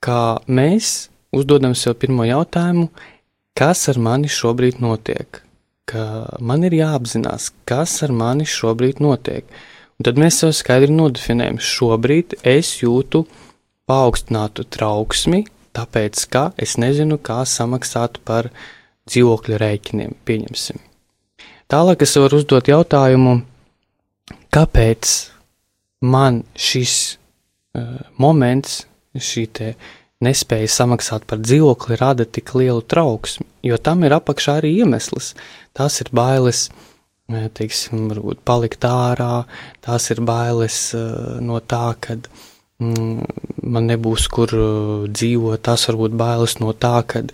[0.00, 2.88] kā mēs uzdodam sev pirmo jautājumu,
[3.56, 5.42] kas ar mani šobrīd notiek,
[5.84, 6.04] ka
[6.40, 9.44] man ir jāapzinās, kas ar mani šobrīd notiek.
[10.00, 13.26] Un tad mēs sev skaidri nodefinējam, šobrīd es jūtu
[13.90, 15.42] paaugstinātu trauksmi,
[15.76, 18.48] tāpēc, ka es nezinu, kā samaksāt par
[19.10, 20.80] dzīvokļu rēķiniem, pieņemsim.
[21.70, 23.36] Tālāk es varu uzdot jautājumu,
[24.56, 25.12] kāpēc
[26.08, 26.96] man šis
[27.76, 29.88] uh, moments, šī te uh,
[30.24, 35.32] nespēja samaksāt par dzīvokli rada tik lielu trauksmi, jo tam ir apakšā arī iemesls.
[35.76, 36.89] Tās ir bailes, eh,
[37.30, 39.44] teiksim, varbūt palikt ārā,
[39.84, 42.16] tās ir bailes uh, no tā, ka
[42.82, 43.24] mm,
[43.70, 47.24] man nebūs kur uh, dzīvot, tās varbūt bailes no tā, ka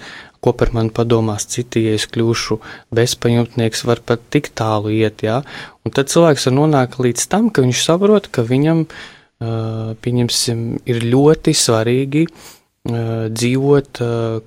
[0.44, 2.60] ko par mani padomās citi, ja es kļūšu
[2.94, 5.40] bezpajumtnieks, var pat tik tālu iet, jā.
[5.82, 11.02] Un tad cilvēks var nonākt līdz tam, ka viņš saprot, ka viņam, uh, pieņemsim, ir
[11.08, 14.02] ļoti svarīgi uh, dzīvot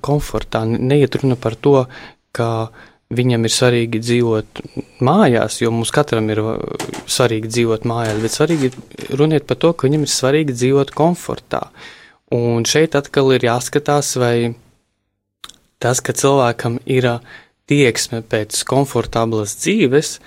[0.06, 0.64] komfortā.
[0.70, 1.76] Neiet runa par to,
[2.32, 2.70] ka
[3.10, 4.62] viņam ir svarīgi dzīvot
[5.06, 6.42] mājās, jo mums katram ir
[7.10, 8.72] svarīgi dzīvot mājās, bet svarīgi
[9.18, 11.64] runiet par to, ka viņam ir svarīgi dzīvot komfortā.
[12.36, 14.54] Un šeit atkal ir jāskatās, vai
[15.82, 17.08] tas, ka cilvēkam ir
[17.70, 20.20] tieksme pēc komfortablas dzīves,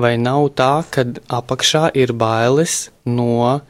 [0.00, 3.60] vai nav tā, ka apakšā ir bailes no uh,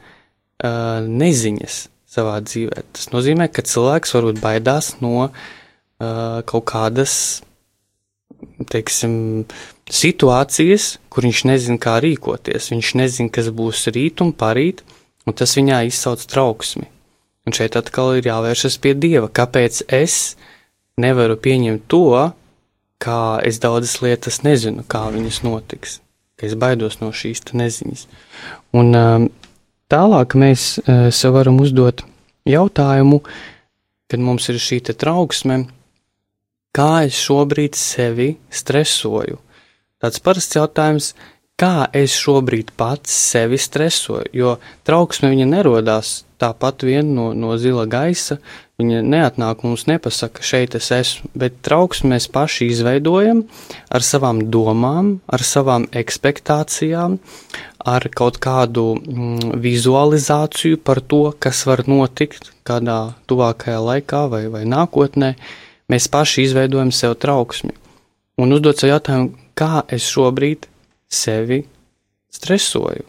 [1.03, 2.83] neziņas savā dzīvē.
[2.95, 5.33] Tas nozīmē, ka cilvēks varbūt baidās no uh,
[6.47, 7.43] kaut kādas,
[8.71, 9.45] teiksim,
[9.87, 12.71] situācijas, kur viņš nezina, kā rīkoties.
[12.73, 14.83] Viņš nezina, kas būs rīt un parīt,
[15.27, 16.87] un tas viņā izsauc trauksmi.
[17.47, 19.29] Un šeit atkal ir jāvēršas pie Dieva.
[19.31, 20.35] Kāpēc es
[20.99, 22.31] nevaru pieņemt to,
[23.03, 25.99] kā es daudzas lietas nezinu, kā viņas notiks,
[26.35, 28.07] ka es baidos no šīs neziņas.
[28.75, 29.29] Un um,
[29.87, 32.01] Tālāk mēs uh, sev varam uzdot
[32.47, 33.21] jautājumu,
[34.11, 35.61] kad mums ir šī trauksme,
[36.75, 39.39] kā es šobrīd sevi stresoju.
[39.97, 41.13] Tāds parasts jautājums,
[41.57, 47.87] kā es šobrīd pats sevi stresoju, jo trauksme viņa nerodās tāpat vien no, no zila
[47.89, 48.37] gaisa,
[48.77, 53.41] viņa neatnāk mums nepasaka, šeit es esmu, bet trauksmi mēs paši izveidojam
[53.89, 57.17] ar savām domām, ar savām ekspektācijām,
[57.89, 64.67] ar kaut kādu mm, vizualizāciju par to, kas var notikt kādā tuvākajā laikā vai, vai
[64.69, 65.33] nākotnē,
[65.91, 67.73] mēs paši izveidojam sev trauksmi.
[68.37, 70.67] Un uzdot sev jautājumu, kā es šobrīd
[71.09, 71.63] sevi
[72.33, 73.05] stresoju,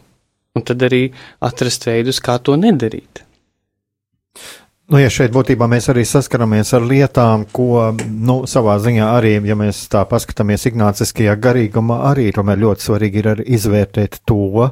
[0.55, 1.03] un tad arī
[1.45, 3.23] atrast veidus, kā to nedarīt.
[4.89, 9.53] Nu, ja šeit būtībā mēs arī saskaramies ar lietām, ko nu, savā ziņā arī, ja
[9.53, 14.65] mēs tā paskatāmies ignāciskajā garīgumā, arī tomēr ļoti svarīgi ir izvērtēt to.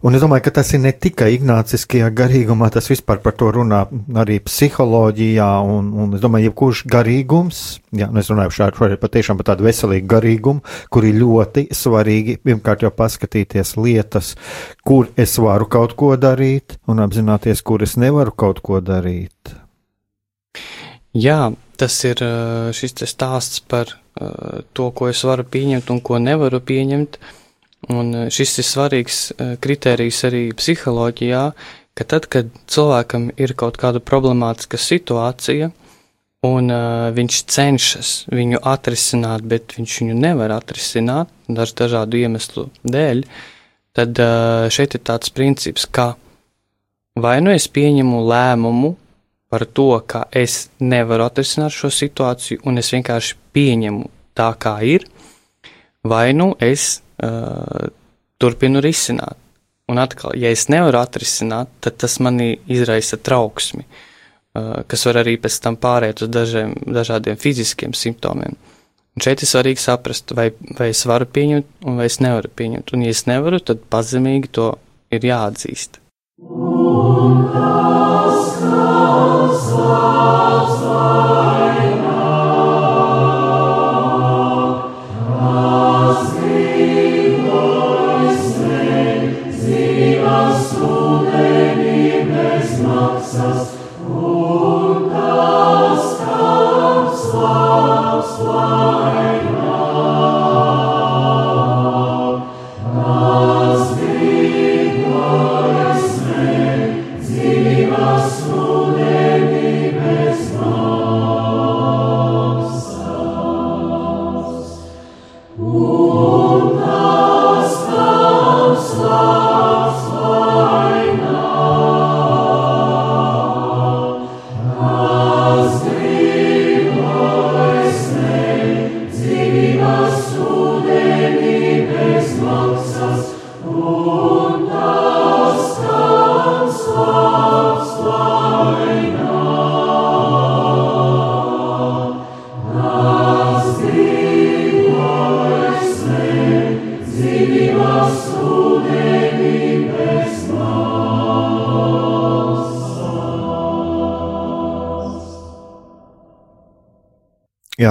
[0.00, 3.82] Un es domāju, ka tas ir ne tikai ignāciskajā garīgumā, tas vispār par to runā
[4.22, 7.60] arī psiholoģijā, un, un es domāju, jebkurš garīgums,
[8.00, 12.86] jā, nu es runāju šādi patiešām par tādu veselīgu garīgumu, kur ir ļoti svarīgi pirmkārt
[12.88, 14.32] jau paskatīties lietas,
[14.88, 19.36] kur es varu kaut ko darīt, un apzināties, kur es nevaru kaut ko darīt.
[21.16, 22.22] Jā, tas ir
[22.76, 23.96] šis stāsts par
[24.76, 27.18] to, ko es varu pieņemt un ko nevaru pieņemt.
[27.90, 29.18] Un šis ir svarīgs
[29.64, 31.44] kriterijs arī psiholoģijā,
[31.96, 35.70] ka tad, kad cilvēkam ir kaut kāda problemātiska situācija,
[36.46, 43.24] un uh, viņš cenšas viņu atrisināt, bet viņš viņu nevar atrisināt daž, dažādu iemeslu dēļ,
[43.96, 46.14] tad uh, šeit ir tāds princips, ka
[47.20, 48.94] vai nu es pieņemu lēmumu
[49.50, 54.04] par to, ka es nevaru atrisināt šo situāciju, un es vienkārši pieņemu
[54.38, 55.06] tā, kā ir,
[56.06, 57.90] vai nu es uh,
[58.40, 59.36] turpinu risināt.
[59.90, 65.34] Un atkal, ja es nevaru atrisināt, tad tas manī izraisa trauksmi, uh, kas var arī
[65.42, 68.54] pēc tam pāriet uz dažiem, dažādiem fiziskiem simptomiem.
[69.18, 72.94] Un šeit ir svarīgi saprast, vai, vai es varu pieņemt, un vai es nevaru pieņemt.
[72.94, 74.70] Un, ja es nevaru, tad pazemīgi to
[75.10, 75.98] ir jāatzīst.
[76.46, 78.09] Un tas,
[79.50, 81.39] kas Jā, tā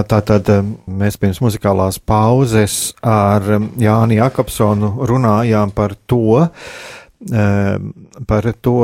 [0.10, 0.50] tad
[0.90, 3.46] mēs pirms muzikālās pauzes ar
[3.80, 6.48] Jāni Jakobsonu runājām par to,
[8.28, 8.78] par to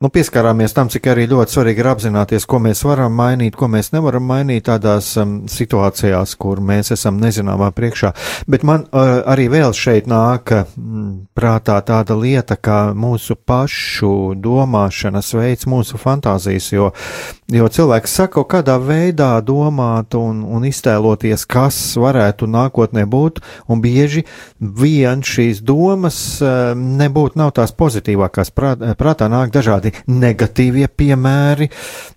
[0.00, 3.92] nu, pieskarāmies tam, cik arī ļoti svarīgi ir apzināties, ko mēs varam mainīt, ko mēs
[3.92, 8.14] nevaram mainīt tādās um, situācijās, kur mēs esam nezināmā priekšā.
[8.50, 10.54] Bet man uh, arī vēl šeit nāk
[11.40, 16.90] prātā tāda lieta, kā mūsu pašu domāšanas veids, mūsu fantāzijas, jo,
[17.52, 24.26] jo cilvēks saka, kādā veidā domāt un, un iztēloties, kas varētu nākotnē būt, un bieži
[24.60, 31.70] vien šīs domas uh, nebūtu nav tās pozitīvākās prāt, prātā nāk dažādi negatīvie piemēri.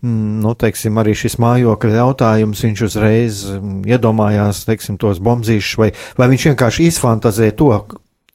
[0.04, 5.94] Mm, nu, teiksim, arī šis mājokļa jautājums, viņš uzreiz mm, iedomājās, teiksim, tos bombzīšus, vai,
[6.20, 7.72] vai viņš vienkārši izfantazē to.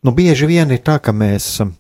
[0.07, 1.75] Nu, bieži vien ir tā, ka mēs mm,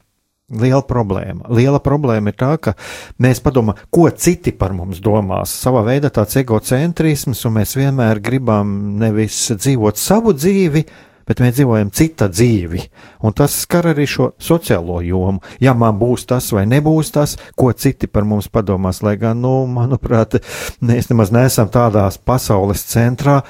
[0.48, 1.44] Liela problēma.
[1.52, 2.72] Liela problēma ir tā, ka
[3.20, 5.52] mēs padomājam, ko citi par mums domās.
[5.52, 10.86] Savā veidā tāds egocentrisms, un mēs vienmēr gribam nevis dzīvot savu dzīvi,
[11.28, 12.82] bet mēs dzīvojam cita dzīvi,
[13.24, 15.42] un tas skar arī šo sociālo jomu.
[15.62, 19.66] Ja man būs tas vai nebūs tas, ko citi par mums padomās, lai gan, nu,
[19.70, 20.40] manuprāt,
[20.80, 23.42] mēs nemaz neesam tādās pasaules centrā,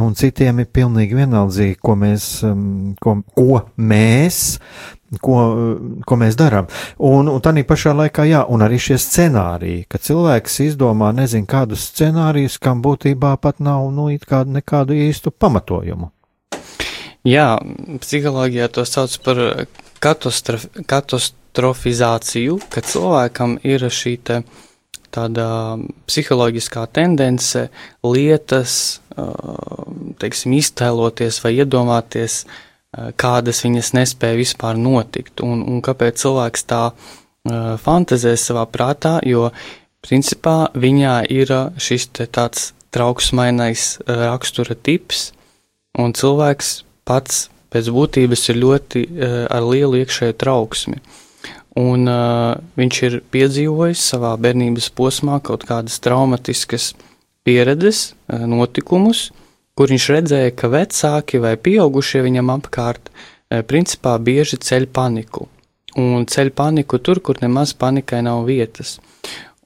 [0.00, 4.44] un citiem ir pilnīgi vienaldzīgi, ko mēs, um, ko, ko mēs
[5.22, 5.36] ko,
[6.06, 6.66] ko mēs darām.
[6.98, 11.86] Un, un tā pašā laikā, jā, un arī šie scenāriji, ka cilvēks izdomā nezinu kādus
[11.92, 16.10] scenārijus, kam būtībā pat nav, nu, kādu, nekādu īstu pamatojumu.
[17.26, 17.56] Jā,
[18.04, 19.40] psiholoģijā to sauc par
[19.98, 24.36] katastrof, katastrofizāciju, ka cilvēkam ir šī te,
[25.10, 25.48] tāda
[26.06, 27.64] psiholoģiskā tendence
[28.06, 29.00] lietas,
[30.22, 32.44] teiksim, iztēloties vai iedomāties,
[33.18, 36.84] kādas viņas nespēja vispār notikt, un, un kāpēc cilvēks tā
[37.82, 39.50] fantazē savā prātā, jo
[40.06, 45.32] principā viņā ir šis te tāds trauksmainais rakstura tips,
[45.98, 51.00] un cilvēks pats pēc būtības ir ļoti uh, ar lielu iekšēju trauksmi.
[51.76, 56.94] un uh, viņš ir piedzīvojis savā bērnības posmā kaut kādas traumatiskas
[57.44, 59.30] pieredzes, uh, notikumus,
[59.76, 65.50] kur viņš redzēja, ka vecāki vai pieaugušie viņam apkārt uh, principā bieži ceļ paniku.
[65.96, 68.98] Un ceļ paniku tur, kur nemaz panikai nav vietas.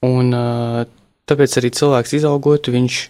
[0.07, 0.83] Un uh,
[1.31, 3.01] tāpēc arī cilvēks izaugot, viņš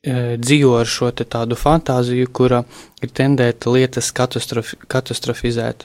[0.00, 2.62] dzīvo ar šo tādu fantāziju, kura
[3.04, 5.84] ir tendēta lietas katastrofi, katastrofizēt.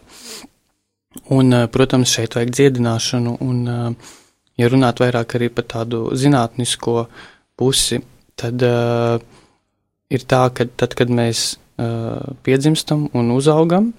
[1.35, 3.95] Un, protams, šeit vajag dziedināšanu, un,
[4.59, 7.05] ja runāt vairāk arī par tādu zinātnisko
[7.59, 8.01] pusi,
[8.39, 9.19] tad uh,
[10.11, 13.91] ir tā, ka tad, kad mēs uh, piedzimstam un uzaugam,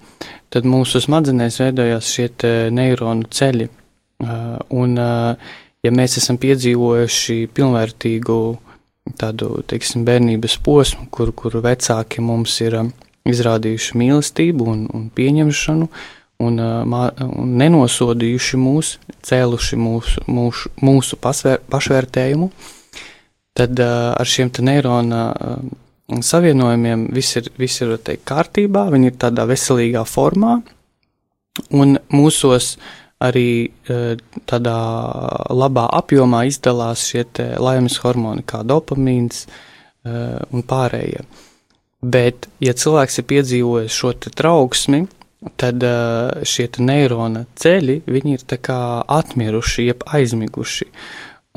[0.53, 2.29] tad mūsu smadzenēs veidojās šie
[2.73, 3.69] neironu ceļi.
[4.17, 8.39] Uh, un, uh, ja mēs esam piedzīvojuši pilnvērtīgu
[9.19, 12.93] tādu, teiksim, bērnības posmu, kur, kur vecāki mums ir um,
[13.27, 16.05] izrādījuši mīlestību un, un pieņemšanu, uh,
[16.43, 18.93] un, un nenosodījuši mūs,
[19.25, 22.51] cēluši mūsu, mūsu, mūsu pasvēr, pašvērtējumu,
[23.57, 25.23] tad ar šiem neirona
[26.23, 30.59] savienojumiem viss ir, viss ir teikt, kārtībā, viņi ir tādā veselīgā formā,
[31.73, 32.75] un mūsos
[33.23, 33.71] arī
[34.49, 34.77] tādā
[35.49, 37.25] labā apjomā izdalās šie
[37.57, 39.45] laimes hormoni, kā dopamīns
[40.05, 41.23] un pārējie.
[42.05, 45.07] Bet, ja cilvēks ir piedzīvojis šo trauksmi,
[45.57, 45.83] tad
[46.45, 48.45] šie neirona ceļi, ir
[49.17, 50.87] atmiruši, jeb aizmiguši.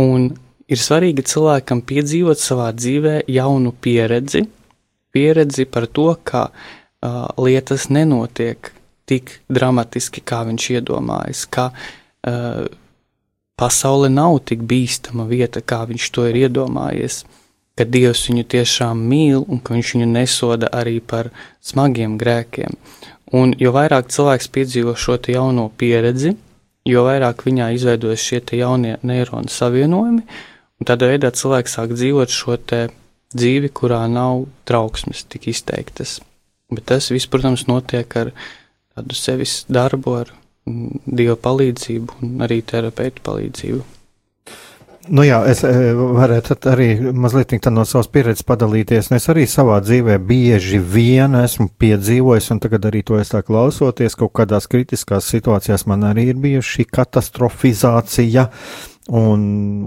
[0.01, 0.31] Un
[0.71, 4.47] ir svarīgi cilvēkam piedzīvot savā dzīvē jaunu pieredzi,
[5.13, 8.73] pieredzi par to, ka uh, lietas nenotiek
[9.11, 12.65] tik dramatiski, kā viņš iedomājas, ka uh,
[13.61, 17.25] pasaule nav tik bīstama vieta, kā viņš to ir iedomājies,
[17.77, 21.31] ka Dievs viņu tiešām mīl un ka viņš viņu nesoda arī par
[21.65, 22.77] smagiem grēkiem.
[23.37, 26.35] Un jo vairāk cilvēks piedzīvo šo jauno pieredzi,
[26.89, 30.25] jo vairāk viņā izveidojas šie jaunie neironu savienojumi,
[30.81, 32.59] un tādā veidā cilvēks sāk dzīvot šo
[33.31, 36.19] dzīvi, kurā nav trauksmes tik izteiktas.
[36.71, 38.33] Bet tas viss, protams, notiek ar
[39.01, 40.35] tādu sevis darbu, ar
[40.69, 43.87] mm, Dieva palīdzību un arī terapeitu palīdzību.
[45.11, 49.09] Nu jā, es eh, varētu arī mazliet no savas pieredzes padalīties.
[49.17, 54.15] Es arī savā dzīvē bieži vien esmu piedzīvojis, un tagad arī to es tā klausoties,
[54.15, 58.47] kaut kādās kritiskās situācijās man arī ir bijusi šī katastrofizācija.
[59.11, 59.41] Un,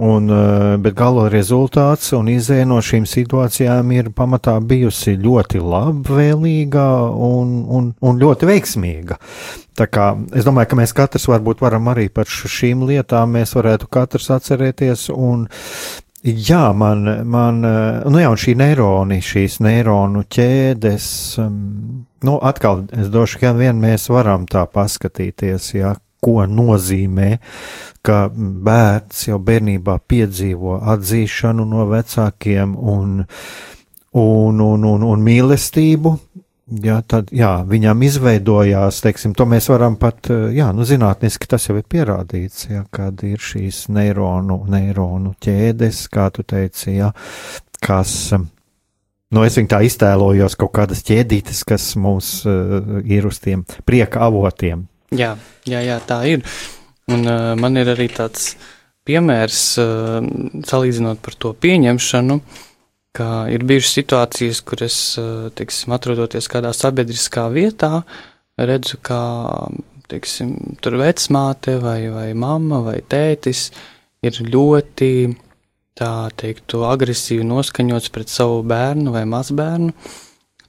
[0.03, 6.88] un, eh, bet gala rezultāts un izēja no šīm situācijām ir pamatā bijusi ļoti labvēlīga
[7.30, 9.15] un, un, un ļoti veiksmīga.
[9.80, 13.88] Tā kā es domāju, ka mēs katrs varbūt varam arī par šīm lietām, mēs varētu
[13.95, 15.47] katrs atcerēties un
[16.24, 21.07] Jā, man, man nu jā, šī neironi, šīs neironu ķēdes,
[21.43, 21.57] um,
[22.24, 25.91] nu, atkal es došu, ka vien mēs varam tā paskatīties, jā,
[26.24, 27.30] ko nozīmē,
[28.03, 33.19] ka bērns jau bērnībā piedzīvo atzīšanu no vecākiem un,
[34.13, 36.17] un, un, un, un mīlestību,
[36.63, 41.76] Jā, tad jā, viņam izveidojās, teiksim, to mēs varam pat, jā, nu, zinātniski tas jau
[41.76, 47.11] ir pierādīts, jā, kad ir šīs neironu, neironu ķēdes, kā tu teici, jā,
[47.84, 53.67] kas, nu, es viņu tā iztēlojos, kaut kādas ķēdītes, kas mums uh, ir uz tiem
[53.84, 54.88] prieka avotiem.
[55.14, 55.36] Jā,
[55.70, 56.45] jā, jā, tā ir.
[57.11, 58.53] Un uh, man ir arī tāds
[59.07, 60.20] piemērs, uh,
[60.68, 62.61] salīdzinot par to pieņemšanu, uh,
[63.14, 68.03] ka ir bijušas situācijas, kur es, eh, teiksim, atrodoties kādā sabiedriskā vietā,
[68.57, 69.70] redzu, kā,
[70.09, 73.72] teiksim, tur vecmāte vai, vai mamma vai tētis
[74.24, 75.38] ir ļoti,
[75.97, 79.93] tā teiktu, agresīvi noskaņots pret savu bērnu vai mazbērnu.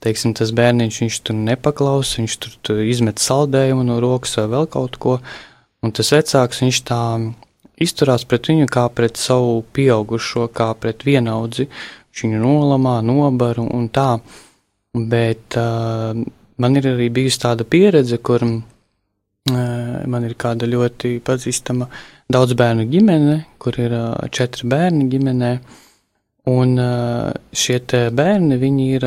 [0.05, 4.67] Teiksim, tas bērniņš, viņš tur nepaklausa, viņš tur, tur izmet saldējumu no rokas vai vēl
[4.69, 5.15] kaut ko,
[5.81, 7.01] un tas vecāks, viņš tā
[7.81, 11.67] izturās pret viņu kā pret savu pieaugušo, kā pret vienaudzi,
[12.21, 14.11] viņu nolamā, nobar un tā.
[14.95, 16.13] Bet uh,
[16.61, 18.61] man ir arī bijusi tāda pieredze, kur uh,
[19.51, 21.89] man ir kāda ļoti pazīstama
[22.31, 25.51] daudz bērnu ģimene, kur ir uh, četri bērni ģimenē.
[26.45, 26.77] Un
[27.57, 27.79] šie
[28.13, 29.05] bērni, viņi ir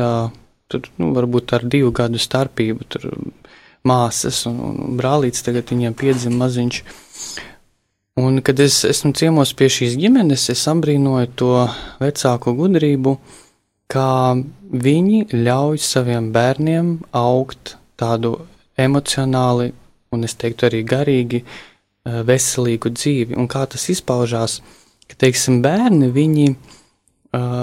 [0.69, 3.09] tur, nu, varbūt ar divu gadu starpību, tur
[3.87, 6.81] māsas un, un brālītes tagad viņiem piedzima maziņš.
[8.19, 11.53] Un, kad es esmu ciemos pie šīs ģimenes, es apbrīnoju to
[12.01, 13.15] vecāko gudrību,
[13.89, 14.35] kā
[14.69, 18.35] viņi ļauj saviem bērniem augt tādu
[18.79, 19.71] emocionāli,
[20.13, 23.37] un es teiktu arī garīgi, eh, veselīgu dzīvi.
[23.39, 24.59] Un kā tas izpaužās,
[25.07, 27.58] ka, teiksim, bērni, viņi, uh,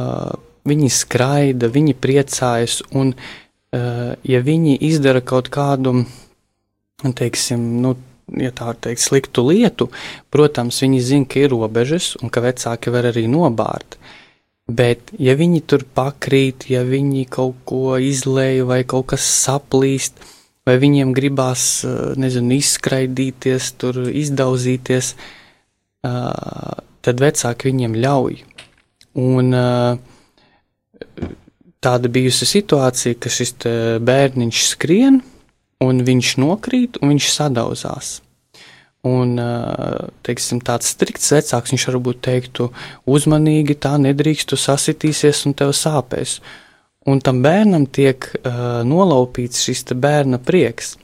[0.66, 6.02] viņi skraida, viņi priecājas, un, uh, ja viņi izdara kaut kādu,
[7.16, 7.94] teiksim, nu,
[8.34, 9.88] ja tā var teikt, sliktu lietu,
[10.34, 13.98] protams, viņi zina, ka ir robežas un ka vecāki var arī nobārt.
[14.66, 20.18] Bet, ja viņi tur pakrīt, ja viņi kaut ko izlēja vai kaut kas saplīst,
[20.66, 21.84] vai viņiem gribās,
[22.18, 25.12] nezinu, izskraidīties, tur izdauzīties,
[26.02, 28.40] tad vecāki viņiem ļauj.
[29.22, 29.54] Un
[31.84, 33.54] tāda bijusi situācija, ka šis
[34.04, 35.20] bērniņš skrien,
[35.84, 38.20] un viņš nokrīt, un viņš sadauzās.
[39.06, 39.36] Un,
[40.26, 42.70] teiksim, tāds strikts vecāks, viņš varbūt teiktu,
[43.06, 46.40] uzmanīgi tā nedrīkst, tu sasitīsies un tev sāpēs.
[47.06, 50.96] Un tam bērnam tiek uh, nolaupīts šis bērna prieks.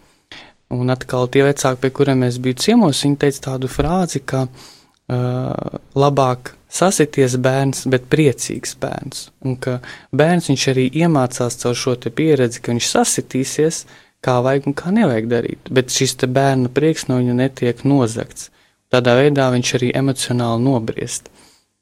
[0.73, 5.79] Un atkal tie vecāki, pie kuriem es biju ciemos, viņi teica tādu frāzi, ka uh,
[5.95, 9.27] labāk sasities bērns, bet priecīgs bērns.
[9.45, 9.79] Un ka
[10.17, 13.85] bērns viņš arī iemācās caur šo pieredzi, ka viņš sasitīsies,
[14.25, 15.71] kā vajag un kā nevajag darīt.
[15.71, 18.51] Bet šis bērna prieks no viņa netiek nozagts.
[18.93, 21.31] Tādā veidā viņš arī emocionāli nobriest,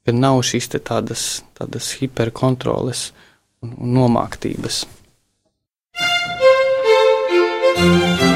[0.06, 3.10] ka nav šīs tādas, tādas hiperkontroles
[3.62, 4.86] un, un nomāktības.
[7.80, 8.29] thank you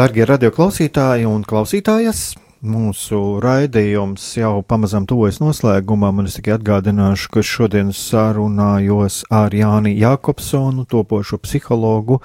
[0.00, 2.30] Darbie radioklausītāji un klausītājas,
[2.64, 9.92] mūsu raidījums jau pamazām tuvojas noslēgumam, un es tikai atgādināšu, ka šodien sarunājos ar Jāni
[9.98, 12.16] Jākopsonu, topošo psihologu.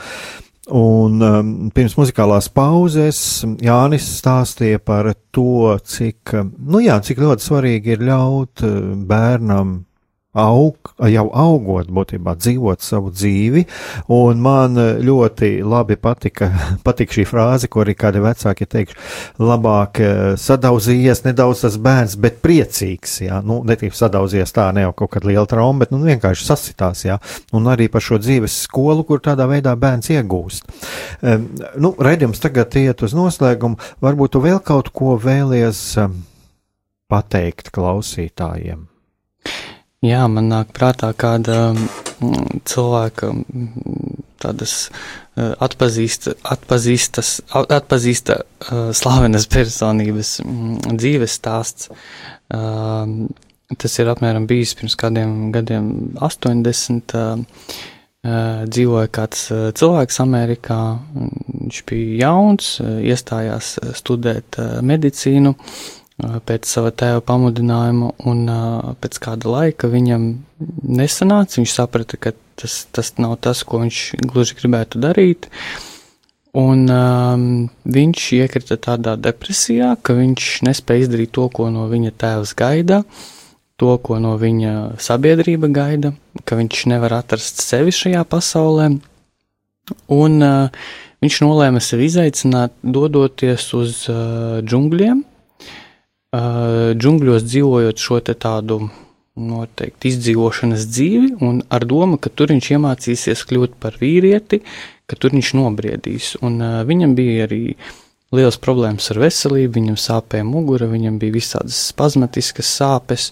[0.71, 7.97] Un um, pirms muzikālās pauzes Jānis stāstīja par to, cik, nu jā, cik ļoti svarīgi
[7.97, 9.82] ir ļaut uh, bērnam
[10.36, 13.65] aug, jau augot, būtībā dzīvot savu dzīvi,
[14.13, 16.49] un man ļoti labi patika,
[16.88, 18.99] patika šī frāze, ko arī kādi vecāki teikšu,
[19.41, 24.93] labāk eh, sadauzījies nedaudz tas bērns, bet priecīgs, jā, nu, netīk sadauzījies tā, ne jau
[25.01, 27.19] kaut kāda liela trauma, bet, nu, vienkārši sasitās, jā,
[27.55, 30.69] un arī par šo dzīves skolu, kur tādā veidā bērns iegūst.
[31.25, 31.49] Um,
[31.81, 36.19] nu, redījums tagad iet uz noslēgumu, varbūt tu vēl kaut ko vēlies um,
[37.11, 38.86] pateikt klausītājiem.
[40.06, 49.47] Jā, man nāk prātā kāda mm, cilvēka mm, tādas eh, atpazīsta, atpazīstas, atpazīsta uh, slavenas
[49.49, 51.89] personības mm, dzīves stāsts.
[52.53, 53.26] Uh,
[53.82, 55.89] tas ir apmēram bijis pirms kādiem gadiem
[56.22, 57.18] 80.
[57.18, 57.84] Uh,
[58.66, 59.41] dzīvoja kāds
[59.78, 60.80] cilvēks Amerikā,
[61.14, 65.51] viņš bija jauns, iestājās studēt medicīnu,
[66.18, 68.45] pēc sava tēva pamudinājuma, un
[69.03, 70.30] pēc kāda laika viņam
[70.88, 71.59] nesanāca.
[71.59, 75.49] Viņš saprata, ka tas, tas nav tas, ko viņš gluži gribētu darīt.
[76.55, 77.47] Un um,
[77.84, 83.03] viņš iekrita tādā depresijā, ka viņš nespēja izdarīt to, ko no viņa tēvs gaida.
[83.76, 86.13] to, ko no viņa sabiedrība gaida,
[86.47, 88.86] ka viņš nevar atrast sevi šajā pasaulē.
[90.16, 90.86] Un uh,
[91.20, 95.26] viņš nolēma sevi izaicināt, dodoties uz uh, džungļiem,
[96.36, 98.86] džungļos dzīvojot šo tādu
[99.36, 104.61] noteikti izdzīvošanas dzīvi, un ar domu, ka tur viņš iemācīsies kļūt par vīrieti,
[105.09, 106.31] ka tur viņš nobriedīs.
[106.45, 107.75] Un uh, viņam bija arī
[108.36, 113.29] liels problēmas ar veselību, viņam sāpēja mugura, viņam bija visādas spazmatiskas sāpes.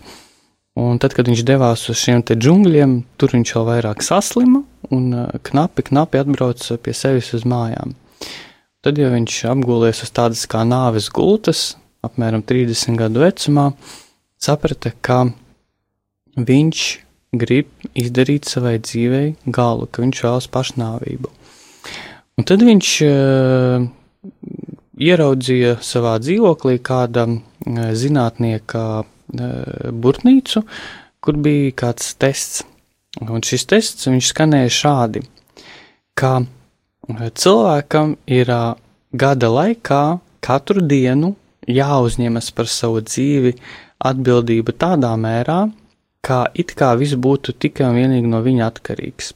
[0.79, 5.11] Un tad, kad viņš devās uz šiem te džungļiem, tur viņš vēl vairāk saslima un
[5.15, 7.95] uh, knapi, knapi atbrauca pie sevis uz mājām.
[8.83, 13.69] Tad, ja viņš apgūlies uz tādas kā nāves gultas, apmēram 30 gadu vecumā,
[14.41, 15.23] saprata, ka
[16.35, 16.83] viņš
[17.33, 21.31] grib izdarīt savai dzīvei galu, ka viņš vēlas pašnāvību.
[22.37, 23.85] Un tad viņš uh,
[24.97, 27.39] ieraudzīja savā dzīvoklī kāda uh,
[27.97, 29.07] zinātnieka uh,
[29.93, 30.63] burtnīcu,
[31.23, 32.63] kur bija kāds tests.
[33.21, 35.21] Un šis tests viņš skanēja šādi,
[36.17, 36.39] ka
[37.37, 38.73] cilvēkam ir uh,
[39.13, 40.03] gada laikā
[40.43, 41.35] katru dienu
[41.67, 43.53] jāuzņemas par savu dzīvi
[44.03, 45.67] atbildība tādā mērā,
[46.23, 49.33] kā it kā viss būtu tikai un vienīgi no viņa atkarīgs.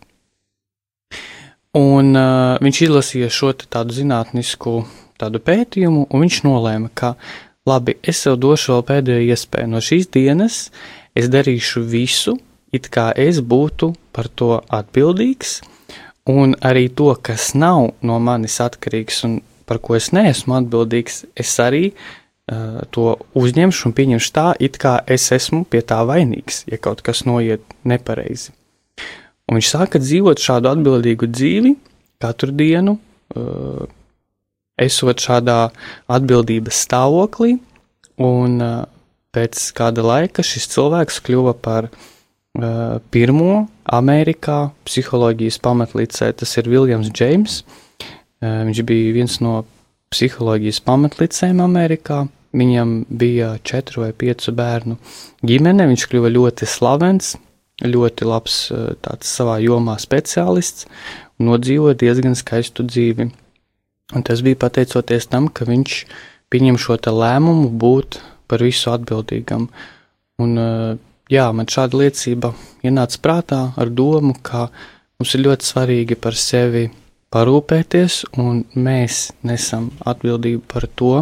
[1.77, 4.79] Un uh, viņš izlasīja šo tādu zinātnisku
[5.19, 7.15] tādu pētījumu, un viņš nolēma, ka
[7.67, 10.59] labi, es sev došu vēl pēdējo iespēju no šīs dienas,
[11.17, 12.37] es darīšu visu,
[12.73, 15.59] it kā es būtu par to atbildīgs,
[16.29, 21.51] un arī to, kas nav no manis atkarīgs un par ko es neesmu atbildīgs, es
[21.61, 26.79] arī uh, to uzņemšu un pieņemšu tā, it kā es esmu pie tā vainīgs, ja
[26.81, 28.53] kaut kas noiet nepareizi.
[29.47, 31.75] Un viņš sāka dzīvot šādu atbildīgu dzīvi
[32.23, 32.97] katru dienu,
[33.35, 33.87] uh,
[34.79, 35.59] esot šādā
[36.11, 37.57] atbildības stāvoklī,
[38.23, 38.85] un uh,
[39.35, 46.31] pēc kāda laika šis cilvēks kļuva par uh, pirmo Amerikā psiholoģijas pamatlicē.
[46.39, 47.59] Tas ir Viljams Džeims.
[47.61, 47.83] Uh,
[48.41, 49.61] viņš bija viens no
[50.13, 52.25] psiholoģijas pamatlicējiem Amerikā.
[52.57, 54.95] Viņam bija četru vai piecu bērnu
[55.45, 57.35] ģimene, viņš kļuva ļoti slavens,
[57.83, 58.55] ļoti labs
[59.03, 60.87] tāds savā jomā speciālists
[61.37, 63.27] un nodzīvoja diezgan skaistu dzīvi.
[64.15, 65.99] Un tas bija pateicoties tam, ka viņš
[66.49, 69.67] pieņem šo lēmumu būt par visu atbildīgam.
[70.39, 70.53] Un,
[71.29, 72.53] jā, man šāda liecība
[72.85, 74.69] ienāca prātā ar domu, ka
[75.19, 76.87] mums ir ļoti svarīgi par sevi
[77.33, 81.13] parūpēties, un mēs nesam atbildību par to,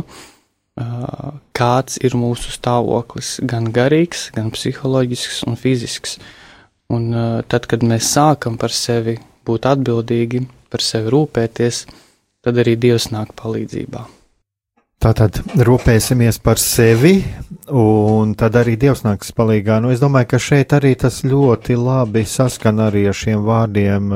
[1.56, 6.18] kāds ir mūsu stāvoklis, gan garīgs, gan psiholoģisks un fizisks.
[6.92, 7.10] Un
[7.50, 9.16] tad, kad mēs sākam par sevi
[9.48, 11.86] būt atbildīgi, par sevi rūpēties,
[12.46, 14.04] tad arī Dievs nāk palīdzībā.
[15.06, 17.20] Tātad rūpēsimies par sevi,
[17.70, 19.80] un tad arī Dievs nāks palīdzīgā.
[19.84, 24.14] Nu, es domāju, ka šeit arī tas ļoti labi saskan arī ar šiem vārdiem,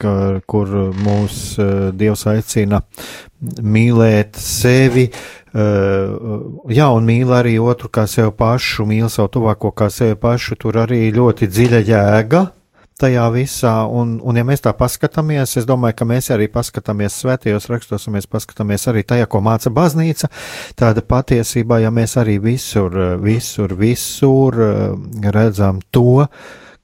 [0.00, 0.14] ka,
[0.50, 2.82] kur mūs uh, Dievs aicina
[3.40, 6.38] mīlēt sevi, uh,
[6.72, 10.82] jā, un mīl arī otru kā sevi pašu, mīl savu tuvāko kā sevi pašu, tur
[10.84, 12.46] arī ļoti dziļa jēga
[13.00, 17.68] tajā visā, un, un ja mēs tā paskatāmies, es domāju, ka mēs arī paskatāmies svētajos
[17.72, 20.30] rakstos, un mēs paskatāmies arī tajā, ko māca baznīca,
[20.78, 24.58] tāda patiesībā, ja mēs arī visur, visur, visur
[25.32, 26.26] redzam to,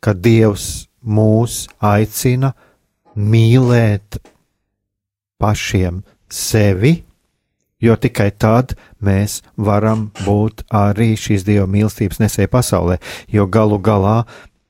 [0.00, 2.54] ka Dievs mūs aicina
[3.16, 4.20] mīlēt
[5.40, 6.02] pašiem
[6.32, 6.94] sevi,
[7.82, 12.98] jo tikai tad mēs varam būt arī šīs dieva mīlestības nesēji pasaulē,
[13.32, 14.22] jo galu galā,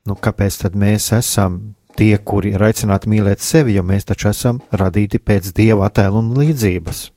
[0.07, 1.59] nu kāpēc tad mēs esam
[1.97, 6.35] tie, kuri ir aicināti mīlēt sevi, jo mēs taču esam radīti pēc dieva attēlu un
[6.37, 7.07] līdzības?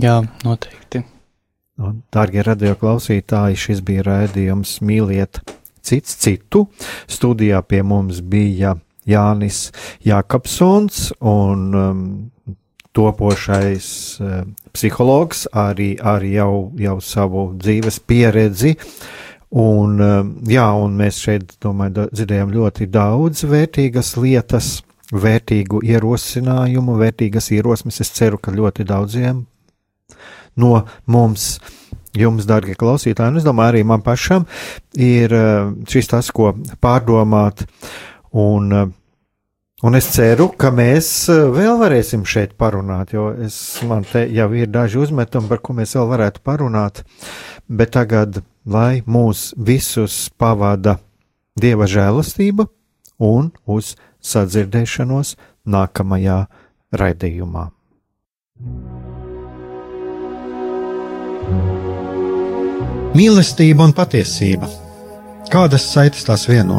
[0.00, 1.02] Jā, noteikti.
[1.82, 5.40] Un, dārgie radio klausītāji, šis bija raidījums Mīliet
[5.82, 6.66] cits citu.
[7.10, 8.76] Studijā pie mums bija
[9.08, 9.70] Jānis
[10.06, 12.04] Jākapsons un um,
[12.92, 13.88] topošais
[14.20, 18.76] um, psihologs arī ar jau, jau savu dzīves pieredzi.
[19.52, 24.78] Un, um, jā, un mēs šeit, domāju, dzirdējām ļoti daudz vērtīgas lietas,
[25.12, 28.00] vērtīgu ierosinājumu, vērtīgas ierosmes.
[28.00, 29.44] Es ceru, ka ļoti daudziem
[30.56, 30.72] no
[31.08, 31.58] mums
[32.16, 34.44] jums, darbie klausītāji, un es domāju, arī man pašam
[35.00, 37.64] ir um, šis tas, ko pārdomāt.
[38.32, 38.88] Un, uh,
[39.82, 43.56] un es ceru, ka mēs uh, vēl varēsim šeit parunāt, jo es,
[43.88, 47.02] man te jau ir daži uzmetumi, par ko mēs vēl varētu parunāt.
[47.68, 50.98] Bet tagad, lai mūs visus pavada
[51.60, 52.68] dieva žēlastība
[53.22, 55.36] un uz sadzirdēšanos
[55.68, 56.44] nākamajā
[56.96, 57.68] raidījumā.
[63.12, 64.70] Mīlestība un patiesība
[65.52, 66.78] Kādas saites tās vieno?